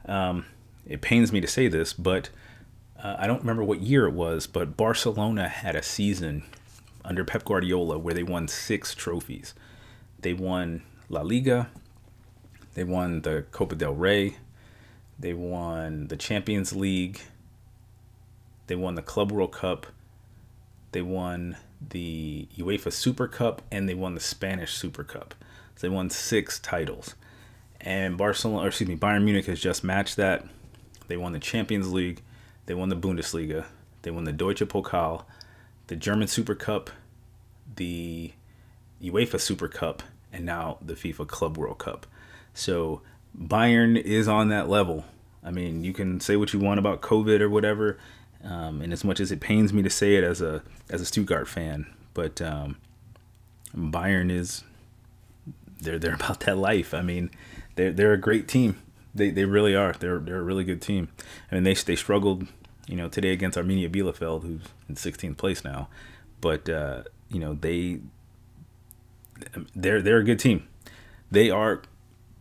um, 0.06 0.44
it 0.86 1.00
pains 1.00 1.32
me 1.32 1.40
to 1.40 1.48
say 1.48 1.68
this, 1.68 1.92
but 1.92 2.30
uh, 3.02 3.16
I 3.18 3.26
don't 3.26 3.40
remember 3.40 3.64
what 3.64 3.80
year 3.80 4.06
it 4.06 4.12
was, 4.12 4.46
but 4.46 4.76
Barcelona 4.76 5.48
had 5.48 5.76
a 5.76 5.82
season 5.82 6.44
under 7.04 7.24
Pep 7.24 7.44
Guardiola 7.44 7.98
where 7.98 8.14
they 8.14 8.22
won 8.22 8.48
six 8.48 8.94
trophies. 8.94 9.54
They 10.20 10.32
won 10.32 10.82
La 11.08 11.22
Liga. 11.22 11.70
They 12.74 12.84
won 12.84 13.22
the 13.22 13.44
Copa 13.52 13.74
del 13.74 13.94
Rey. 13.94 14.36
They 15.18 15.34
won 15.34 16.08
the 16.08 16.16
Champions 16.16 16.74
League. 16.74 17.20
They 18.66 18.76
won 18.76 18.94
the 18.94 19.02
Club 19.02 19.30
World 19.32 19.52
Cup. 19.52 19.86
They 20.92 21.02
won 21.02 21.56
the 21.90 22.48
UEFA 22.56 22.92
Super 22.92 23.26
Cup 23.26 23.62
and 23.70 23.88
they 23.88 23.94
won 23.94 24.14
the 24.14 24.20
Spanish 24.20 24.74
Super 24.74 25.04
Cup. 25.04 25.34
So 25.76 25.86
they 25.86 25.94
won 25.94 26.10
six 26.10 26.58
titles. 26.58 27.14
And 27.80 28.16
Barcelona, 28.16 28.64
or 28.64 28.68
excuse 28.68 28.88
me, 28.88 28.96
Bayern 28.96 29.24
Munich 29.24 29.46
has 29.46 29.60
just 29.60 29.82
matched 29.82 30.16
that. 30.16 30.46
They 31.08 31.16
won 31.16 31.32
the 31.32 31.40
Champions 31.40 31.92
League. 31.92 32.22
They 32.66 32.74
won 32.74 32.88
the 32.88 32.96
Bundesliga. 32.96 33.66
They 34.02 34.10
won 34.10 34.24
the 34.24 34.32
Deutsche 34.32 34.60
Pokal, 34.60 35.24
the 35.86 35.96
German 35.96 36.28
Super 36.28 36.54
Cup, 36.54 36.90
the 37.76 38.32
UEFA 39.02 39.40
Super 39.40 39.68
Cup, 39.68 40.02
and 40.32 40.44
now 40.44 40.78
the 40.80 40.94
FIFA 40.94 41.26
Club 41.28 41.56
World 41.58 41.78
Cup. 41.78 42.06
So 42.54 43.02
Bayern 43.38 44.00
is 44.00 44.28
on 44.28 44.48
that 44.48 44.68
level. 44.68 45.04
I 45.44 45.50
mean, 45.50 45.84
you 45.84 45.92
can 45.92 46.20
say 46.20 46.36
what 46.36 46.52
you 46.52 46.60
want 46.60 46.78
about 46.78 47.00
COVID 47.00 47.40
or 47.40 47.48
whatever, 47.48 47.98
um, 48.44 48.80
and 48.80 48.92
as 48.92 49.04
much 49.04 49.20
as 49.20 49.32
it 49.32 49.40
pains 49.40 49.72
me 49.72 49.82
to 49.82 49.90
say 49.90 50.16
it 50.16 50.24
as 50.24 50.40
a 50.40 50.62
as 50.88 51.00
a 51.00 51.04
Stuttgart 51.04 51.48
fan, 51.48 51.86
but 52.14 52.40
um, 52.40 52.76
Bayern 53.76 54.30
is 54.30 54.62
they're 55.80 55.98
they're 55.98 56.14
about 56.22 56.40
that 56.40 56.58
life. 56.58 56.94
I 56.94 57.02
mean, 57.02 57.30
they're 57.74 57.92
they're 57.92 58.12
a 58.12 58.18
great 58.18 58.48
team. 58.48 58.80
They 59.14 59.30
they 59.30 59.44
really 59.44 59.74
are. 59.74 59.92
They're 59.92 60.18
they're 60.18 60.40
a 60.40 60.44
really 60.44 60.64
good 60.64 60.80
team. 60.80 61.08
I 61.50 61.56
mean, 61.56 61.64
they 61.64 61.74
they 61.74 61.96
struggled, 61.96 62.46
you 62.86 62.96
know, 62.96 63.08
today 63.08 63.32
against 63.32 63.56
Arminia 63.56 63.90
Bielefeld, 63.90 64.42
who's 64.42 64.62
in 64.88 64.94
16th 64.94 65.36
place 65.36 65.64
now, 65.64 65.88
but 66.40 66.68
uh, 66.68 67.02
you 67.28 67.38
know 67.38 67.54
they 67.54 68.00
they're 69.74 70.02
they're 70.02 70.18
a 70.18 70.24
good 70.24 70.38
team. 70.38 70.66
They 71.30 71.50
are 71.50 71.82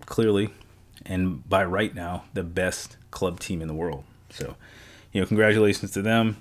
clearly 0.05 0.49
and 1.05 1.47
by 1.47 1.63
right 1.63 1.93
now 1.93 2.25
the 2.33 2.43
best 2.43 2.97
club 3.11 3.39
team 3.39 3.61
in 3.61 3.67
the 3.67 3.73
world. 3.73 4.03
So, 4.29 4.55
you 5.11 5.21
know, 5.21 5.27
congratulations 5.27 5.91
to 5.91 6.01
them. 6.01 6.37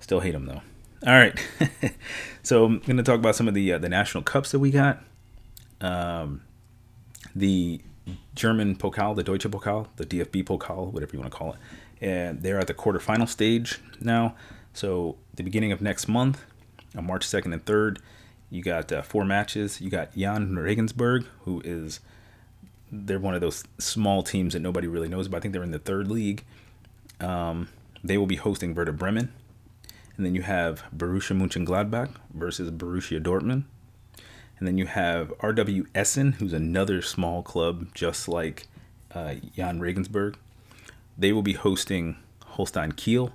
Still 0.00 0.20
hate 0.20 0.32
them 0.32 0.46
though. 0.46 0.62
All 1.06 1.14
right, 1.14 1.38
so 2.42 2.66
I'm 2.66 2.78
going 2.80 2.98
to 2.98 3.02
talk 3.02 3.18
about 3.18 3.34
some 3.34 3.48
of 3.48 3.54
the 3.54 3.72
uh, 3.72 3.78
the 3.78 3.88
national 3.88 4.22
cups 4.22 4.50
that 4.52 4.58
we 4.58 4.70
got. 4.70 5.02
Um, 5.80 6.42
the 7.34 7.80
German 8.34 8.76
Pokal, 8.76 9.16
the 9.16 9.22
Deutsche 9.22 9.44
Pokal, 9.44 9.86
the 9.96 10.04
DFB 10.04 10.44
Pokal, 10.44 10.92
whatever 10.92 11.12
you 11.14 11.20
want 11.20 11.32
to 11.32 11.38
call 11.38 11.52
it. 11.52 11.58
And 12.00 12.42
they're 12.42 12.58
at 12.58 12.66
the 12.66 12.74
quarterfinal 12.74 13.28
stage 13.28 13.78
now. 14.00 14.34
So 14.72 15.16
the 15.34 15.42
beginning 15.42 15.72
of 15.72 15.82
next 15.82 16.08
month, 16.08 16.44
on 16.96 17.06
March 17.06 17.26
2nd 17.26 17.52
and 17.52 17.64
3rd, 17.64 17.98
you 18.50 18.62
got 18.62 18.90
uh, 18.90 19.02
four 19.02 19.24
matches. 19.24 19.80
You 19.80 19.90
got 19.90 20.16
Jahn 20.16 20.56
Regensburg, 20.56 21.24
who 21.44 21.60
is 21.64 22.00
they're 22.90 23.20
one 23.20 23.34
of 23.34 23.40
those 23.40 23.64
small 23.78 24.22
teams 24.22 24.54
that 24.54 24.60
nobody 24.60 24.88
really 24.88 25.08
knows 25.08 25.26
about. 25.26 25.38
I 25.38 25.40
think 25.40 25.52
they're 25.52 25.62
in 25.62 25.70
the 25.70 25.78
third 25.78 26.08
league. 26.08 26.44
Um, 27.20 27.68
they 28.02 28.18
will 28.18 28.26
be 28.26 28.36
hosting 28.36 28.74
Werder 28.74 28.92
Bremen. 28.92 29.32
And 30.16 30.26
then 30.26 30.34
you 30.34 30.42
have 30.42 30.82
Borussia 30.94 31.36
Mönchengladbach 31.36 32.10
versus 32.34 32.70
Borussia 32.70 33.22
Dortmund. 33.22 33.64
And 34.58 34.66
then 34.66 34.76
you 34.76 34.86
have 34.86 35.32
RW 35.38 35.86
Essen, 35.94 36.32
who's 36.32 36.52
another 36.52 37.00
small 37.00 37.42
club 37.42 37.94
just 37.94 38.28
like 38.28 38.66
uh, 39.14 39.34
Jahn 39.56 39.80
Regensburg. 39.80 40.36
They 41.20 41.32
will 41.32 41.42
be 41.42 41.52
hosting 41.52 42.16
Holstein 42.44 42.92
Kiel. 42.92 43.32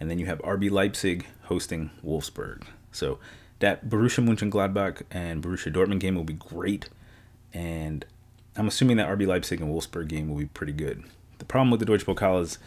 And 0.00 0.10
then 0.10 0.18
you 0.18 0.26
have 0.26 0.38
RB 0.38 0.70
Leipzig 0.70 1.26
hosting 1.44 1.90
Wolfsburg. 2.04 2.62
So 2.92 3.18
that 3.58 3.88
Borussia 3.88 4.26
Mönchengladbach 4.26 5.02
and 5.10 5.42
Borussia 5.42 5.72
Dortmund 5.72 6.00
game 6.00 6.14
will 6.14 6.24
be 6.24 6.32
great. 6.32 6.88
And 7.52 8.04
I'm 8.56 8.68
assuming 8.68 8.96
that 8.96 9.08
RB 9.08 9.26
Leipzig 9.26 9.60
and 9.60 9.70
Wolfsburg 9.70 10.08
game 10.08 10.28
will 10.28 10.38
be 10.38 10.46
pretty 10.46 10.72
good. 10.72 11.04
The 11.38 11.44
problem 11.44 11.70
with 11.70 11.80
the 11.80 11.86
Deutsche 11.86 12.06
Pokal 12.06 12.40
is 12.40 12.58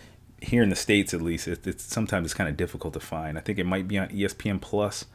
here 0.41 0.61
in 0.61 0.69
the 0.69 0.75
states 0.75 1.13
at 1.13 1.21
least 1.21 1.47
it, 1.47 1.65
it's 1.65 1.83
sometimes 1.83 2.25
it's 2.25 2.33
kind 2.33 2.49
of 2.49 2.55
difficult 2.55 2.93
to 2.93 2.99
find 2.99 3.37
i 3.37 3.41
think 3.41 3.57
it 3.57 3.65
might 3.65 3.87
be 3.87 3.97
on 3.97 4.07
espn 4.09 4.61
plus 4.61 5.05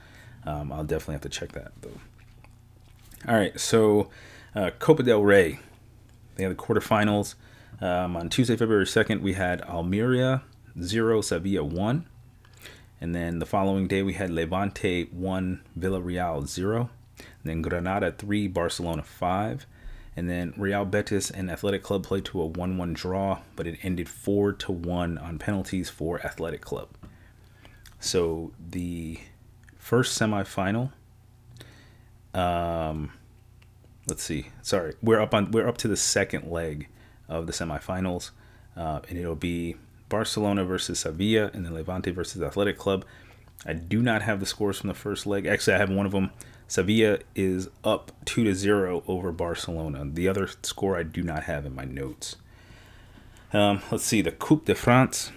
um, 0.45 0.73
i'll 0.73 0.85
definitely 0.85 1.15
have 1.15 1.23
to 1.23 1.29
check 1.29 1.53
that 1.53 1.73
though 1.81 2.01
all 3.29 3.37
right 3.37 3.59
so 3.59 4.09
uh, 4.55 4.71
copa 4.79 5.03
del 5.03 5.23
rey 5.23 5.61
they 6.37 6.43
had 6.43 6.53
the 6.53 6.57
quarterfinals 6.57 7.35
um, 7.83 8.17
on 8.17 8.29
tuesday 8.29 8.57
february 8.57 8.87
2nd 8.87 9.21
we 9.21 9.35
had 9.35 9.61
almeria 9.63 10.43
0 10.81 11.21
sevilla 11.21 11.65
1 11.65 12.07
and 13.01 13.15
then 13.15 13.39
the 13.39 13.47
following 13.47 13.87
day 13.87 14.03
we 14.03 14.15
had 14.15 14.31
levante 14.31 15.05
1 15.13 15.63
villarreal 15.79 16.47
0 16.47 16.89
and 17.19 17.27
then 17.45 17.61
granada 17.61 18.13
3 18.13 18.49
barcelona 18.49 19.03
5 19.03 19.67
and 20.17 20.29
then 20.29 20.53
Real 20.57 20.85
Betis 20.85 21.31
and 21.31 21.51
Athletic 21.51 21.83
Club 21.83 22.05
played 22.05 22.25
to 22.27 22.43
a 22.43 22.47
1 22.47 22.77
1 22.77 22.93
draw, 22.93 23.41
but 23.57 23.67
it 23.67 23.79
ended 23.83 24.09
4 24.09 24.53
to 24.53 24.73
1 24.73 25.19
on 25.19 25.39
penalties 25.39 25.89
for 25.89 26.21
Athletic 26.25 26.61
Club. 26.61 26.89
So 27.99 28.53
the 28.59 29.19
first 29.79 30.21
semifinal, 30.21 30.93
um, 32.35 33.13
let's 34.07 34.23
see, 34.23 34.49
sorry, 34.61 34.95
we're 35.03 35.21
up 35.21 35.35
on 35.35 35.51
we're 35.51 35.69
up 35.69 35.79
to 35.79 35.89
the 35.89 35.97
second 35.97 36.51
leg 36.51 36.89
of 37.33 37.47
the 37.47 37.53
semifinals, 37.53 38.31
uh, 38.77 39.01
and 39.09 39.19
it'll 39.19 39.35
be 39.35 39.77
Barcelona 40.09 40.65
versus 40.65 41.01
Sevilla 41.01 41.51
and 41.55 41.65
then 41.65 41.75
Levante 41.75 42.11
versus 42.11 42.43
Athletic 42.43 42.79
Club. 42.79 43.05
I 43.65 43.73
do 43.73 44.03
not 44.03 44.23
have 44.23 44.41
the 44.41 44.47
scores 44.47 44.79
from 44.79 44.89
the 44.89 44.95
first 44.95 45.27
leg. 45.27 45.47
Actually, 45.47 45.75
I 45.75 45.79
have 45.79 45.91
one 45.91 46.07
of 46.07 46.13
them. 46.13 46.31
Sevilla 46.69 47.19
is 47.35 47.69
up 47.85 48.13
2 48.25 48.45
to 48.45 48.55
0 48.55 49.05
over 49.07 49.31
Barcelona. 49.33 50.05
The 50.05 50.29
other 50.29 50.49
score 50.63 50.97
I 50.97 51.03
do 51.03 51.23
not 51.23 51.45
have 51.45 51.65
in 51.65 51.75
my 51.75 51.85
notes. 51.85 52.37
Um, 53.53 53.83
let's 53.91 54.05
see, 54.05 54.23
the 54.23 54.33
Coupe 54.33 54.65
de 54.65 54.75
France. 54.75 55.31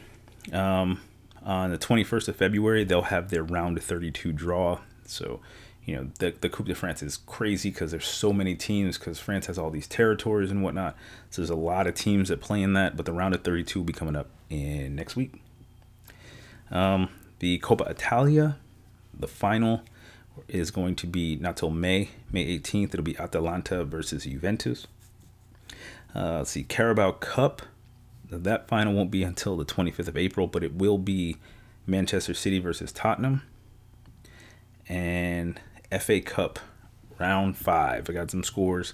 Um, 0.51 1.01
on 1.43 1.71
the 1.71 1.77
21st 1.77 2.29
of 2.29 2.35
February, 2.35 2.83
they'll 2.83 3.03
have 3.03 3.29
their 3.29 3.43
round 3.43 3.77
of 3.77 3.83
32 3.83 4.31
draw. 4.31 4.79
So, 5.05 5.41
you 5.85 5.95
know, 5.95 6.09
the, 6.17 6.33
the 6.41 6.49
Coupe 6.49 6.67
de 6.67 6.75
France 6.75 7.03
is 7.03 7.17
crazy 7.17 7.69
because 7.69 7.91
there's 7.91 8.07
so 8.07 8.33
many 8.33 8.55
teams 8.55 8.97
because 8.97 9.19
France 9.19 9.45
has 9.45 9.59
all 9.59 9.69
these 9.69 9.87
territories 9.87 10.49
and 10.49 10.63
whatnot. 10.63 10.95
So 11.29 11.41
there's 11.41 11.51
a 11.51 11.55
lot 11.55 11.85
of 11.85 11.93
teams 11.93 12.29
that 12.29 12.41
play 12.41 12.63
in 12.63 12.73
that, 12.73 12.97
but 12.97 13.05
the 13.05 13.13
round 13.13 13.35
of 13.35 13.43
32 13.43 13.79
will 13.79 13.85
be 13.85 13.93
coming 13.93 14.15
up 14.15 14.27
in 14.49 14.95
next 14.95 15.15
week. 15.15 15.41
Um, 16.71 17.09
the 17.37 17.59
Coppa 17.59 17.87
Italia, 17.87 18.57
the 19.17 19.27
final 19.27 19.83
is 20.47 20.71
going 20.71 20.95
to 20.95 21.07
be 21.07 21.35
not 21.35 21.57
till 21.57 21.69
May, 21.69 22.09
May 22.31 22.57
18th. 22.57 22.95
It'll 22.95 23.03
be 23.03 23.17
Atalanta 23.19 23.85
versus 23.85 24.23
Juventus. 24.23 24.87
Uh, 26.15 26.37
let's 26.37 26.51
see, 26.51 26.63
Carabao 26.63 27.11
Cup. 27.13 27.61
That 28.31 28.67
final 28.67 28.93
won't 28.93 29.11
be 29.11 29.21
until 29.21 29.55
the 29.55 29.65
25th 29.65 30.07
of 30.07 30.17
April, 30.17 30.47
but 30.47 30.63
it 30.63 30.73
will 30.73 30.97
be 30.97 31.37
Manchester 31.85 32.33
City 32.33 32.57
versus 32.57 32.91
Tottenham. 32.91 33.43
And 34.87 35.59
FA 35.99 36.21
Cup 36.21 36.59
round 37.19 37.57
five. 37.57 38.09
I 38.09 38.13
got 38.13 38.31
some 38.31 38.43
scores. 38.43 38.93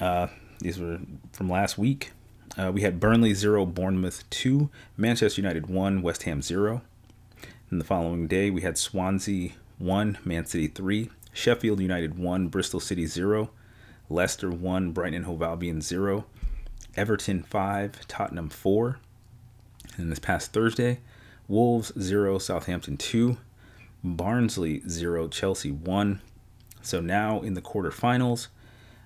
Uh, 0.00 0.28
these 0.60 0.78
were 0.78 0.98
from 1.32 1.48
last 1.48 1.78
week. 1.78 2.12
Uh, 2.56 2.70
we 2.72 2.82
had 2.82 3.00
Burnley 3.00 3.34
0, 3.34 3.66
Bournemouth 3.66 4.28
2, 4.30 4.70
Manchester 4.96 5.40
United 5.40 5.66
1, 5.66 6.02
West 6.02 6.22
Ham 6.22 6.40
0. 6.40 6.82
And 7.70 7.80
the 7.80 7.84
following 7.84 8.28
day, 8.28 8.50
we 8.50 8.60
had 8.60 8.78
Swansea 8.78 9.52
1, 9.78 10.18
Man 10.24 10.46
City 10.46 10.68
3, 10.68 11.10
Sheffield 11.32 11.80
United 11.80 12.16
1, 12.16 12.48
Bristol 12.48 12.78
City 12.78 13.06
0, 13.06 13.50
Leicester 14.08 14.50
1, 14.50 14.92
Brighton 14.92 15.14
and 15.14 15.24
Hove 15.24 15.42
Albion 15.42 15.80
0, 15.80 16.26
Everton 16.96 17.42
5, 17.42 18.06
Tottenham 18.06 18.48
4. 18.48 19.00
And 19.96 20.12
this 20.12 20.20
past 20.20 20.52
Thursday, 20.52 21.00
Wolves 21.48 21.92
0, 21.98 22.38
Southampton 22.38 22.96
2, 22.96 23.36
Barnsley 24.04 24.82
0, 24.86 25.28
Chelsea 25.28 25.72
1. 25.72 26.20
So 26.82 27.00
now 27.00 27.40
in 27.40 27.54
the 27.54 27.62
quarterfinals, 27.62 28.48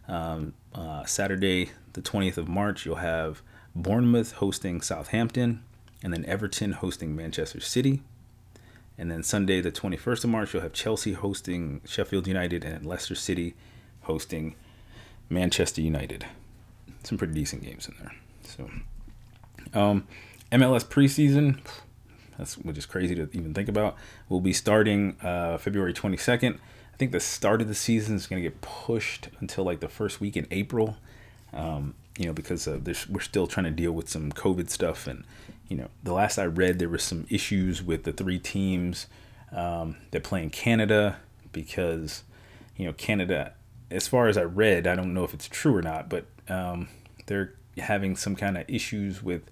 um, 0.09 0.55
uh, 0.75 1.05
Saturday, 1.05 1.71
the 1.93 2.03
20th 2.03 2.37
of 2.37 2.49
March, 2.49 2.85
you'll 2.85 2.97
have 2.97 3.41
Bournemouth 3.75 4.33
hosting 4.33 4.81
Southampton, 4.81 5.63
and 6.03 6.13
then 6.13 6.25
Everton 6.25 6.73
hosting 6.73 7.15
Manchester 7.15 7.61
City. 7.61 8.03
And 8.97 9.11
then 9.11 9.23
Sunday, 9.23 9.61
the 9.61 9.71
21st 9.71 10.25
of 10.25 10.31
March, 10.31 10.53
you'll 10.53 10.63
have 10.63 10.73
Chelsea 10.73 11.13
hosting 11.13 11.81
Sheffield 11.87 12.27
United 12.27 12.65
and 12.65 12.85
Leicester 12.85 13.15
City 13.15 13.55
hosting 14.03 14.57
Manchester 15.29 15.81
United. 15.81 16.27
Some 17.05 17.17
pretty 17.17 17.35
decent 17.35 17.63
games 17.63 17.89
in 17.89 17.95
there. 18.01 18.15
So, 18.43 18.71
um, 19.79 20.09
MLS 20.51 20.85
preseason, 20.85 21.61
that's 22.39 22.57
which 22.57 22.79
is 22.79 22.87
crazy 22.87 23.15
to 23.17 23.29
even 23.33 23.53
think 23.53 23.69
about. 23.69 23.97
We'll 24.29 24.41
be 24.41 24.53
starting 24.53 25.17
uh, 25.21 25.59
February 25.59 25.93
22nd. 25.93 26.55
I 26.55 26.97
think 26.97 27.13
the 27.13 27.21
start 27.21 27.61
of 27.61 27.69
the 27.69 27.75
season 27.75 28.17
is 28.17 28.27
going 28.27 28.43
to 28.43 28.49
get 28.49 28.61
pushed 28.61 29.29
until 29.41 29.65
like 29.65 29.81
the 29.81 29.89
first 29.89 30.21
week 30.21 30.37
in 30.37 30.47
April. 30.51 30.97
Um, 31.53 31.95
you 32.17 32.27
know, 32.27 32.33
because 32.33 32.67
uh, 32.67 32.81
we're 33.09 33.21
still 33.21 33.47
trying 33.47 33.65
to 33.65 33.71
deal 33.71 33.93
with 33.93 34.09
some 34.09 34.33
COVID 34.33 34.71
stuff 34.71 35.07
and 35.07 35.25
you 35.69 35.77
know, 35.77 35.89
the 36.03 36.13
last 36.13 36.39
I 36.39 36.47
read, 36.47 36.79
there 36.79 36.89
was 36.89 37.03
some 37.03 37.27
issues 37.29 37.83
with 37.83 38.05
the 38.05 38.13
three 38.13 38.39
teams 38.39 39.07
um, 39.53 39.97
that 40.11 40.25
play 40.25 40.43
in 40.43 40.51
Canada 40.51 41.19
because, 41.53 42.25
you 42.77 42.87
know, 42.87 42.95
Canada, 42.95 43.53
as 43.91 44.09
far 44.09 44.29
as 44.29 44.39
I 44.39 44.45
read, 44.45 44.87
I 44.87 44.97
don't 44.97 45.13
know 45.13 45.25
if 45.25 45.35
it's 45.35 45.47
true 45.47 45.77
or 45.77 45.83
not, 45.83 46.09
but 46.09 46.25
um, 46.49 46.89
they're 47.27 47.55
having 47.77 48.17
some 48.17 48.35
kind 48.35 48.57
of 48.57 48.65
issues 48.69 49.23
with, 49.23 49.43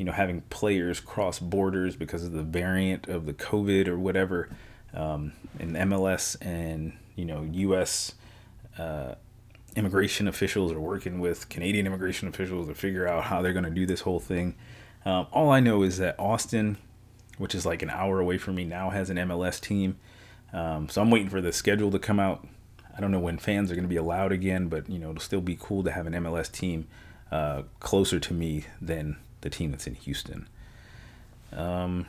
you 0.00 0.06
know, 0.06 0.12
having 0.12 0.40
players 0.48 0.98
cross 0.98 1.38
borders 1.38 1.94
because 1.94 2.24
of 2.24 2.32
the 2.32 2.42
variant 2.42 3.06
of 3.06 3.26
the 3.26 3.34
COVID 3.34 3.86
or 3.86 3.98
whatever. 3.98 4.48
Um, 4.94 5.34
and 5.58 5.76
MLS 5.76 6.38
and, 6.40 6.94
you 7.16 7.26
know, 7.26 7.46
U.S. 7.52 8.14
Uh, 8.78 9.16
immigration 9.76 10.26
officials 10.26 10.72
are 10.72 10.80
working 10.80 11.20
with 11.20 11.50
Canadian 11.50 11.86
immigration 11.86 12.28
officials 12.28 12.68
to 12.68 12.74
figure 12.74 13.06
out 13.06 13.24
how 13.24 13.42
they're 13.42 13.52
going 13.52 13.66
to 13.66 13.70
do 13.70 13.84
this 13.84 14.00
whole 14.00 14.20
thing. 14.20 14.54
Um, 15.04 15.26
all 15.32 15.50
I 15.50 15.60
know 15.60 15.82
is 15.82 15.98
that 15.98 16.18
Austin, 16.18 16.78
which 17.36 17.54
is 17.54 17.66
like 17.66 17.82
an 17.82 17.90
hour 17.90 18.20
away 18.20 18.38
from 18.38 18.54
me 18.54 18.64
now, 18.64 18.88
has 18.88 19.10
an 19.10 19.18
MLS 19.18 19.60
team. 19.60 19.98
Um, 20.54 20.88
so 20.88 21.02
I'm 21.02 21.10
waiting 21.10 21.28
for 21.28 21.42
the 21.42 21.52
schedule 21.52 21.90
to 21.90 21.98
come 21.98 22.18
out. 22.18 22.48
I 22.96 23.02
don't 23.02 23.10
know 23.10 23.20
when 23.20 23.36
fans 23.36 23.70
are 23.70 23.74
going 23.74 23.84
to 23.84 23.88
be 23.88 23.96
allowed 23.96 24.32
again, 24.32 24.68
but 24.68 24.88
you 24.88 24.98
know 24.98 25.10
it'll 25.10 25.20
still 25.20 25.42
be 25.42 25.58
cool 25.60 25.84
to 25.84 25.92
have 25.92 26.06
an 26.06 26.14
MLS 26.14 26.50
team 26.50 26.88
uh, 27.30 27.64
closer 27.80 28.18
to 28.18 28.32
me 28.32 28.64
than 28.80 29.18
the 29.40 29.50
team 29.50 29.70
that's 29.70 29.86
in 29.86 29.94
Houston. 29.94 30.48
Um, 31.52 32.06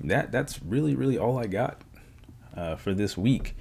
that 0.00 0.32
that's 0.32 0.62
really 0.62 0.94
really 0.94 1.16
all 1.16 1.38
I 1.38 1.46
got 1.46 1.80
uh, 2.56 2.76
for 2.76 2.94
this 2.94 3.16
week. 3.16 3.56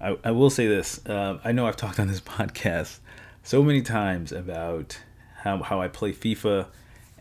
I, 0.00 0.16
I 0.24 0.30
will 0.30 0.50
say 0.50 0.66
this. 0.66 1.04
Uh, 1.06 1.38
I 1.44 1.52
know 1.52 1.66
I've 1.66 1.76
talked 1.76 1.98
on 2.00 2.08
this 2.08 2.20
podcast 2.38 2.98
so 3.42 3.62
many 3.62 3.82
times 3.82 4.32
about 4.32 4.98
how 5.42 5.62
how 5.62 5.80
I 5.80 5.88
play 5.88 6.12
FIFA 6.12 6.66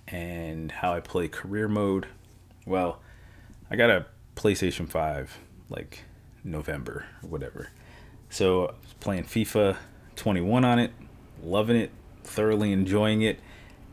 and 0.08 0.72
how 0.72 0.94
I 0.94 1.00
play 1.00 1.28
career 1.28 1.68
mode. 1.68 2.08
Well, 2.66 3.02
I 3.70 3.76
got 3.76 3.90
a 3.90 4.06
PlayStation 4.36 4.88
5 4.88 5.38
like 5.70 6.04
November 6.44 7.06
or 7.24 7.30
whatever. 7.30 7.70
So 8.30 8.76
playing 9.00 9.24
FIFA 9.24 9.78
21 10.16 10.66
on 10.66 10.80
it, 10.80 10.92
loving 11.44 11.76
it, 11.76 11.92
thoroughly 12.24 12.72
enjoying 12.72 13.22
it. 13.22 13.40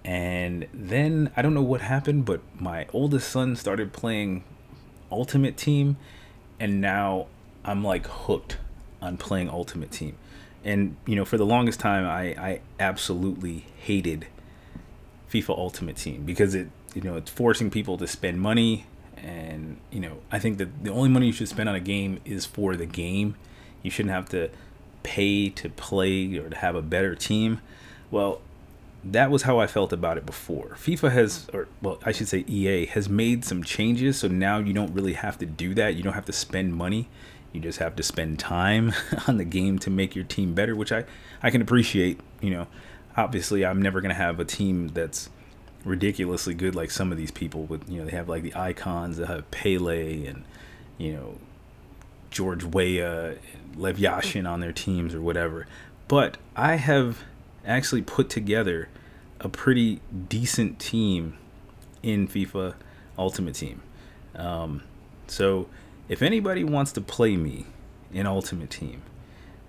And 0.05 0.67
then 0.75 1.31
I 1.37 1.43
don't 1.43 1.55
know 1.55 1.63
what 1.63 1.81
happened, 1.81 2.27
but 2.27 2.41
my 2.61 2.87
oldest 2.93 3.31
son 3.31 3.57
started 3.57 3.93
playing 3.93 4.45
Ultimate 5.11 5.57
Team, 5.57 5.97
and 6.61 6.81
now 6.81 7.27
I'm 7.65 7.83
like 7.83 8.07
hooked 8.07 8.59
on 9.01 9.17
playing 9.17 9.49
Ultimate 9.49 9.91
Team. 9.91 10.17
and 10.65 10.97
you 11.07 11.15
know, 11.17 11.25
for 11.25 11.37
the 11.39 11.47
longest 11.47 11.81
time, 11.81 12.05
I 12.07 12.35
I 12.51 12.61
absolutely 12.81 13.67
hated 13.79 14.27
FIFA 15.33 15.57
Ultimate 15.59 15.97
Team 15.97 16.25
because 16.25 16.55
it 16.55 16.69
you 16.95 17.03
know 17.03 17.17
it's 17.17 17.31
forcing 17.31 17.71
people 17.71 17.97
to 17.99 18.07
spend 18.07 18.41
money, 18.41 18.87
and 19.17 19.79
you 19.91 20.01
know 20.01 20.19
I 20.31 20.39
think 20.39 20.59
that 20.59 20.85
the 20.85 20.91
only 20.91 21.09
money 21.09 21.27
you 21.27 21.33
should 21.33 21.49
spend 21.49 21.69
on 21.69 21.75
a 21.75 21.81
game 21.81 22.21
is 22.25 22.45
for 22.47 22.77
the 22.77 22.87
game. 22.87 23.37
You 23.83 23.91
shouldn't 23.91 24.15
have 24.15 24.29
to 24.31 24.51
pay 25.03 25.51
to 25.51 25.69
play 25.69 26.37
or 26.39 26.49
to 26.49 26.57
have 26.57 26.75
a 26.75 26.83
better 26.83 27.15
team. 27.15 27.61
Well, 28.11 28.41
that 29.05 29.31
was 29.31 29.43
how 29.43 29.59
I 29.59 29.67
felt 29.67 29.93
about 29.93 30.17
it 30.17 30.25
before. 30.25 30.77
FIFA 30.81 31.13
has, 31.13 31.47
or 31.53 31.69
well, 31.83 31.99
I 32.05 32.13
should 32.13 32.29
say 32.29 32.45
EA 32.49 32.87
has 32.87 33.09
made 33.09 33.45
some 33.45 33.63
changes, 33.63 34.19
so 34.19 34.29
now 34.29 34.59
you 34.59 34.73
don't 34.73 34.93
really 34.95 35.13
have 35.13 35.39
to 35.39 35.47
do 35.47 35.75
that. 35.75 35.95
You 35.95 36.03
don't 36.03 36.15
have 36.15 36.27
to 36.27 36.33
spend 36.33 36.75
money. 36.75 37.09
You 37.53 37.61
just 37.61 37.79
have 37.79 37.95
to 37.97 38.03
spend 38.03 38.39
time 38.39 38.93
on 39.29 39.37
the 39.37 39.45
game 39.45 39.79
to 39.81 39.91
make 39.91 40.15
your 40.15 40.25
team 40.25 40.55
better, 40.55 40.75
which 40.75 40.93
I 40.93 41.05
I 41.43 41.51
can 41.51 41.61
appreciate. 41.61 42.19
You 42.41 42.51
know, 42.51 42.67
obviously 43.17 43.65
I'm 43.65 43.81
never 43.81 44.01
gonna 44.01 44.15
have 44.15 44.41
a 44.41 44.45
team 44.45 44.89
that's 44.89 45.29
ridiculously 45.85 46.55
good 46.55 46.75
like 46.75 46.91
some 46.91 47.13
of 47.13 47.19
these 47.19 47.31
people. 47.31 47.65
With 47.65 47.89
you 47.89 47.99
know, 47.99 48.07
they 48.07 48.17
have 48.17 48.29
like 48.29 48.43
the 48.43 48.55
icons, 48.55 49.19
they 49.19 49.27
have 49.27 49.51
Pele 49.51 50.27
and 50.27 50.45
you 50.99 51.13
know 51.13 51.39
George 52.31 52.65
Weah, 52.65 53.37
Lev 53.77 53.99
Yashin 53.99 54.49
on 54.49 54.61
their 54.61 54.73
teams 54.73 55.15
or 55.15 55.21
whatever. 55.21 55.67
But 56.09 56.39
I 56.57 56.77
have 56.77 57.19
actually 57.67 58.03
put 58.03 58.29
together 58.29 58.89
a 59.41 59.49
pretty 59.49 60.01
decent 60.29 60.79
team 60.79 61.37
in 62.03 62.29
FIFA 62.29 62.75
Ultimate 63.19 63.55
Team. 63.55 63.83
Um, 64.35 64.83
so 65.27 65.69
if 66.09 66.23
anybody 66.23 66.65
wants 66.65 66.93
to 66.93 67.01
play 67.01 67.37
me 67.37 67.67
in 68.13 68.27
Ultimate 68.27 68.71
Team, 68.71 69.03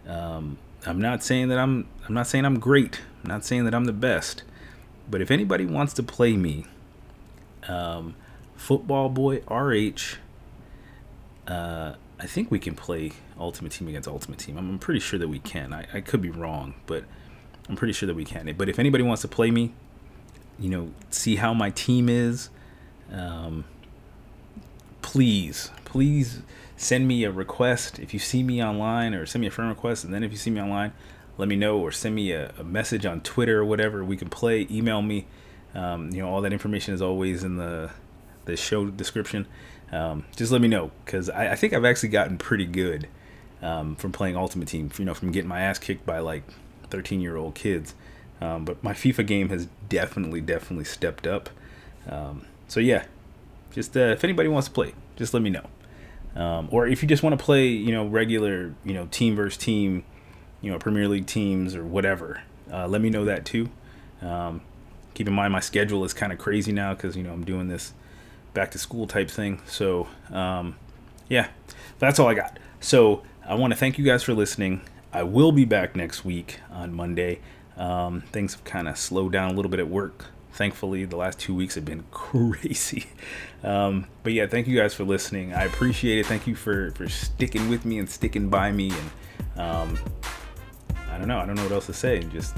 um, 0.08 0.58
I'm 0.86 0.99
not 0.99 1.23
saying 1.23 1.49
that 1.49 1.58
I'm 1.58 1.88
I'm 2.08 2.13
not 2.13 2.27
saying 2.27 2.45
I'm 2.45 2.60
great. 2.60 3.01
I'm 3.23 3.29
not 3.29 3.45
saying 3.45 3.65
that 3.65 3.73
I'm 3.73 3.86
the 3.86 3.93
best. 3.93 4.43
But 5.10 5.21
if 5.21 5.31
anybody 5.31 5.65
wants 5.65 5.93
to 5.93 6.03
play 6.03 6.36
me, 6.36 6.65
um, 7.67 8.15
Football 8.55 9.10
Boy 9.10 9.41
RH, 9.49 10.17
uh, 11.47 11.93
I 12.19 12.25
think 12.25 12.49
we 12.49 12.60
can 12.60 12.75
play 12.75 13.12
Ultimate 13.39 13.71
Team 13.71 13.88
against 13.88 14.08
Ultimate 14.08 14.39
Team. 14.39 14.58
I'm, 14.58 14.79
pretty 14.79 14.99
sure 14.99 15.19
that 15.19 15.27
we 15.27 15.39
can. 15.39 15.73
I, 15.73 15.86
I 15.93 16.01
could 16.01 16.21
be 16.21 16.29
wrong, 16.29 16.75
but 16.88 17.03
I'm 17.69 17.75
pretty 17.75 17.93
sure 17.93 18.08
that 18.08 18.15
we 18.15 18.25
can. 18.25 18.54
But 18.58 18.69
if 18.69 18.80
anybody 18.80 19.04
wants 19.04 19.21
to 19.23 19.28
play 19.28 19.51
me, 19.51 19.73
you 20.60 20.69
know, 20.69 20.91
see 21.10 21.36
how 21.36 21.54
my 21.54 21.71
team 21.71 22.10
is, 22.10 22.49
um, 23.12 23.65
please, 25.01 25.71
please 25.84 26.41
send 26.78 27.08
me 27.08 27.23
a 27.23 27.32
request. 27.32 27.99
If 27.99 28.13
you 28.13 28.19
see 28.19 28.43
me 28.43 28.63
online 28.63 29.13
or 29.13 29.25
send 29.25 29.41
me 29.41 29.47
a 29.47 29.51
friend 29.51 29.69
request, 29.69 30.04
and 30.04 30.13
then 30.13 30.23
if 30.23 30.32
you 30.32 30.38
see 30.38 30.51
me 30.51 30.62
online, 30.62 30.93
let 31.38 31.47
me 31.49 31.56
know 31.56 31.80
or 31.80 31.91
send 31.91 32.15
me 32.15 32.32
a, 32.32 32.54
a 32.58 32.63
message 32.63 33.06
on 33.06 33.21
Twitter 33.21 33.60
or 33.60 33.65
whatever. 33.65 34.04
We 34.04 34.17
can 34.17 34.30
play. 34.30 34.67
Email 34.69 35.01
me. 35.01 35.25
Um, 35.73 36.12
you 36.12 36.21
know, 36.21 36.30
all 36.30 36.41
that 36.41 36.54
information 36.54 36.93
is 36.93 37.01
always 37.01 37.43
in 37.43 37.58
the 37.58 37.91
the 38.45 38.56
show 38.56 38.86
description. 38.86 39.47
Um, 39.91 40.25
just 40.36 40.51
let 40.51 40.62
me 40.62 40.67
know 40.67 40.91
because 41.04 41.30
I, 41.30 41.51
I, 41.51 41.56
think 41.56 41.73
I've 41.73 41.86
actually 41.86 42.10
gotten 42.10 42.38
pretty 42.38 42.65
good 42.65 43.08
um, 43.62 43.95
from 43.95 44.12
playing 44.12 44.36
Ultimate 44.38 44.67
Team. 44.67 44.91
You 44.97 45.06
know, 45.06 45.13
from 45.13 45.32
getting 45.32 45.49
my 45.49 45.62
ass 45.62 45.80
kicked 45.80 46.06
by 46.06 46.19
like 46.19 46.43
13 46.95 47.19
year 47.19 47.36
old 47.36 47.55
kids. 47.55 47.93
Um, 48.39 48.63
but 48.63 48.81
my 48.81 48.93
FIFA 48.93 49.27
game 49.27 49.49
has 49.49 49.67
definitely, 49.89 50.39
definitely 50.39 50.86
stepped 50.86 51.27
up. 51.27 51.49
Um, 52.10 52.45
so 52.67 52.79
yeah, 52.79 53.05
just 53.71 53.97
uh, 53.97 54.12
if 54.12 54.23
anybody 54.23 54.47
wants 54.47 54.67
to 54.69 54.73
play, 54.73 54.93
just 55.17 55.34
let 55.34 55.43
me 55.43 55.49
know. 55.49 55.67
Um, 56.36 56.69
or 56.71 56.88
if 56.88 57.01
you 57.01 57.08
just 57.08 57.23
want 57.23 57.38
to 57.38 57.43
play, 57.43 57.67
you 57.67 57.91
know, 57.91 58.05
regular, 58.05 58.73
you 58.86 58.93
know, 58.93 59.08
team 59.12 59.36
versus 59.36 59.58
team, 59.58 60.03
you 60.62 60.71
know, 60.71 60.79
Premier 60.79 61.08
League 61.08 61.27
teams 61.27 61.75
or 61.75 61.84
whatever, 61.84 62.41
uh, 62.71 62.88
let 62.88 63.01
me 63.01 63.10
know 63.10 63.25
that 63.25 63.45
too. 63.45 63.69
Um, 64.21 64.62
keep 65.13 65.27
in 65.27 65.34
mind 65.34 65.51
my 65.51 65.60
schedule 65.60 66.03
is 66.03 66.13
kind 66.13 66.31
of 66.31 66.39
crazy 66.39 66.71
now 66.71 66.93
because 66.93 67.15
you 67.15 67.23
know 67.23 67.31
I'm 67.31 67.45
doing 67.45 67.67
this 67.67 67.93
back 68.53 68.71
to 68.71 68.77
school 68.77 69.08
type 69.08 69.29
thing. 69.29 69.62
So 69.67 70.08
um, 70.31 70.77
yeah, 71.29 71.49
that's 71.99 72.19
all 72.19 72.27
I 72.27 72.34
got. 72.34 72.58
So 72.79 73.23
I 73.45 73.55
want 73.55 73.71
to 73.73 73.79
thank 73.79 73.97
you 73.97 74.05
guys 74.05 74.23
for 74.23 74.34
listening. 74.34 74.81
I 75.15 75.23
will 75.23 75.54
be 75.54 75.63
back 75.63 75.95
next 75.95 76.25
week 76.25 76.60
on 76.69 76.93
Monday. 76.93 77.39
Um, 77.78 78.19
things 78.34 78.54
have 78.54 78.65
kind 78.65 78.89
of 78.89 78.97
slowed 78.97 79.32
down 79.32 79.49
a 79.49 79.54
little 79.54 79.71
bit 79.71 79.80
at 79.80 79.88
work. 79.88 80.25
Thankfully, 80.51 81.06
the 81.06 81.15
last 81.15 81.39
two 81.39 81.56
weeks 81.56 81.75
have 81.75 81.86
been 81.86 82.04
crazy. 82.12 83.06
Um, 83.63 84.08
but 84.23 84.34
yeah, 84.34 84.45
thank 84.45 84.67
you 84.67 84.78
guys 84.78 84.93
for 84.93 85.06
listening. 85.06 85.54
I 85.54 85.63
appreciate 85.63 86.19
it. 86.19 86.25
Thank 86.25 86.47
you 86.47 86.54
for 86.54 86.91
for 86.91 87.08
sticking 87.08 87.69
with 87.69 87.86
me 87.86 87.97
and 87.97 88.10
sticking 88.10 88.49
by 88.49 88.73
me. 88.73 88.91
And 88.91 89.62
um, 89.62 89.99
I 91.10 91.17
don't 91.17 91.30
know. 91.30 91.39
I 91.39 91.45
don't 91.45 91.56
know 91.56 91.63
what 91.63 91.71
else 91.71 91.86
to 91.86 91.93
say. 91.93 92.19
Just 92.23 92.58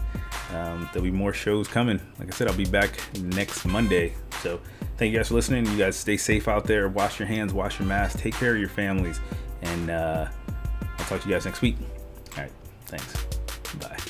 um, 0.51 0.89
there'll 0.91 1.03
be 1.03 1.11
more 1.11 1.33
shows 1.33 1.67
coming. 1.67 2.01
Like 2.17 2.27
I 2.27 2.31
said, 2.31 2.47
I'll 2.47 2.57
be 2.57 2.65
back 2.65 2.99
next 3.21 3.65
Monday. 3.65 4.13
So 4.41 4.59
thank 4.97 5.13
you 5.13 5.19
guys 5.19 5.27
for 5.27 5.35
listening. 5.35 5.67
You 5.67 5.77
guys 5.77 5.95
stay 5.95 6.17
safe 6.17 6.47
out 6.47 6.65
there. 6.65 6.89
Wash 6.89 7.19
your 7.19 7.27
hands. 7.27 7.53
Wash 7.53 7.77
your 7.77 7.87
mask. 7.87 8.17
Take 8.17 8.33
care 8.33 8.53
of 8.53 8.59
your 8.59 8.69
families. 8.69 9.19
And 9.61 9.91
uh, 9.91 10.27
I'll 10.97 11.05
talk 11.05 11.21
to 11.21 11.29
you 11.29 11.35
guys 11.35 11.45
next 11.45 11.61
week. 11.61 11.75
Thanks. 12.87 13.73
Bye. 13.75 14.06